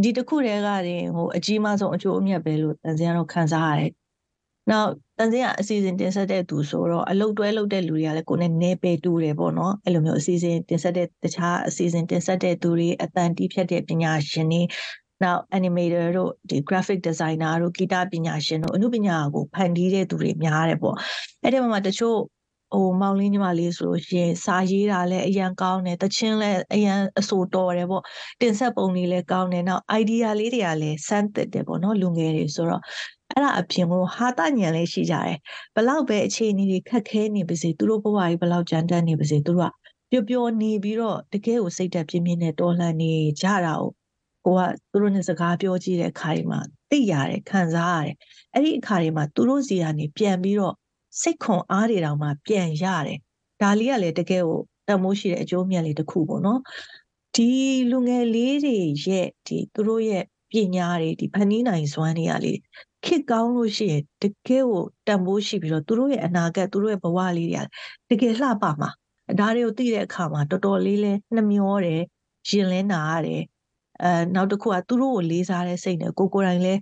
[0.02, 3.92] ဒီတစ်ခုတည်းကတင်ဟိုအကြီးမားဆုံးအကျိုးအမြတ်ပဲလို့တန်စင်ကတော့ခံစားရတယ်။
[4.70, 14.62] နောက်တန်စင်ကအစီအစဉ်တင်ဆက်တဲ့သူဆိုတော့အလုတ်တွဲလုပ်တဲ့လူတွေကလည်းကိုယ်နဲ့နေပယ်တူတယ်ပေါ့နော်။အဲ့လိုမျိုးအစီအစဉ်တင်ဆက်တဲ့တခြားအစီအစဉ်တင်ဆက်တဲ့သူတွေအတန်တီးဖြတ်တဲ့ပညာရှင်တွေ
[15.22, 20.96] နောက် animator တို့ဒီ graphic designer တို့ဂီတပညာရှင်တို့အမှုပညာကိုဖန်တီးတဲ့သူတွေများတယ်ပေါ့။
[21.42, 22.18] အဲ့ဒီမှာတချို့
[22.72, 28.02] ဟိုမောင်လေးညီမလေးဆိုလို့ရှိရင်စာရေးတာလည်းအရန်ကောင်းတယ်တချင်းလည်းအရန်အဆိုတော်တယ်ပေါ့
[28.40, 32.82] တင်ဆက်ပုံတွေလည်းကောင်းတယ်နောက် idea လေးတွေကလည်းစမ်းသစ်တယ်ပေါ့နော်လူငယ်တွေဆိုတော့
[33.30, 35.38] အဲ့ဒါအပြင်ကိုဟာတညံလေးရှိကြတယ်
[35.74, 39.72] ဘလောက်ပဲအခြေအနေတွေခက်ခဲနေပါစေသူတို့ဘဝကြီးဘလောက်ကြမ်းတမ်းနေပါစေသူတို့က
[40.10, 43.90] ပျော်ပျော်နေပြီးတော့တကယ်ကိုစိတ်သက်ပြင်းပြင်းနဲ့တော်လှန်နေကြတာကို
[44.44, 48.16] ကိုကသူတို့နဲ့စကားပြောကြည့်တဲ့အခါတွေမှာသိရတယ်ခံစားရတယ်
[48.54, 50.74] အဲ့ဒီအခါတွေမှာသူတို့စီကနေပြန်ပြီးတော့
[51.22, 53.18] စိတ်ခွန်အားတွေတောင်မှပြန်ရတယ်
[53.60, 56.60] ဒါလေးကလည်းတကယ်ကိုတမိုးရှိတဲ့အကျိုးမြတ်လေးတစ်ခုပေါ့နော်
[57.36, 57.48] ဒီ
[57.90, 62.52] လူငယ်လေးတွေရဲ့ဒီသူတို့ရဲ့ပညာတွေဒီဖန်တီးနိုင်စွမ်းတွေကလေ
[63.04, 67.66] ခစ်ကောင်းလို့ရှိရင်တကယ်ကိုတန်ဖိုးရှိပြီးတော့သူတို့ရဲ့အနာဂတ်သူတို့ရဲ့ဘဝလေးတွေက
[68.10, 68.90] တကယ်လှပမှာ
[69.38, 72.00] ဒါတွေကိုသိတဲ့အခါမှာတော်တော်လေးလဲနှမျောတယ်
[72.48, 73.42] ရင်လဲနာရတယ်
[74.02, 76.74] အဲနောက်တစ်ခုကသူတို့ကိုလေးစားတဲ့စိတ်နဲ့ကိုကိုယ်တိုင်လဲ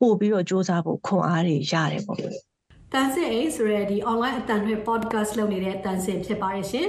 [0.00, 2.18] ပို့ပြီးတော့စ조사ဖို့ခွန်အားတွေရတယ်ပေါ့
[2.92, 6.88] တန်စင်အိဆိုရဲဒီ online အတန်တွေ podcast လုပ်နေတဲ့တန်စင်ဖြစ်ပါတယ်ရှင်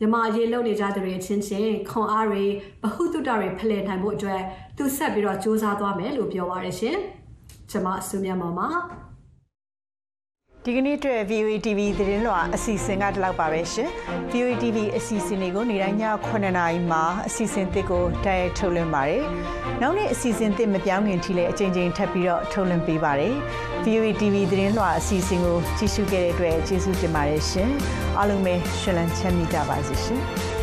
[0.00, 2.42] မြမအရေးလုပ်နေကြသူတွေအချင်းချင်းခွန်အားတွေ
[2.82, 4.42] ဗဟုသုတတွေဖလှယ်နိုင်ဖို့အတွက်
[4.76, 6.96] သူဆက်ပြီးတော့စူးစမ်းသွားမယ်လို့ပြောပါတယ်ရှင်
[7.70, 8.68] ကျွန်မစုမြတ်မောင်ပါ
[10.66, 13.90] ဒီကနေ့အတွက် VOA TV သတင်းလွှာအစီအစဉ်ကဒီလောက်ပါပဲရှင်
[14.32, 19.24] VOA TV အစီအစဉ်တွေကိုနေ့တိုင်းည9:00နာရီမှာအစီအစဉ်သစ်ကိုတိုက်ရိုက်ထုတ်လွှင့်ပါတယ်။
[19.80, 23.34] နောက်နေ့အစီအစဉ်သစ်မပြောင်းခင်ထိလည်းအချိန်ချင်းထပ်ပြီးတော့ထုတ်လွှင့်ပေးပါတယ်။
[23.84, 27.70] VOA TV သတင်းလွှာအစီအစဉ်ကိုကြည့်ရှုခဲ့တဲ့အတွက်ကျေးဇူးတင်ပါတယ်ရှင်။
[28.18, 30.22] အားလုံးပဲရှင်လန်းချမ်းမြေ့ကြပါစေရှင်။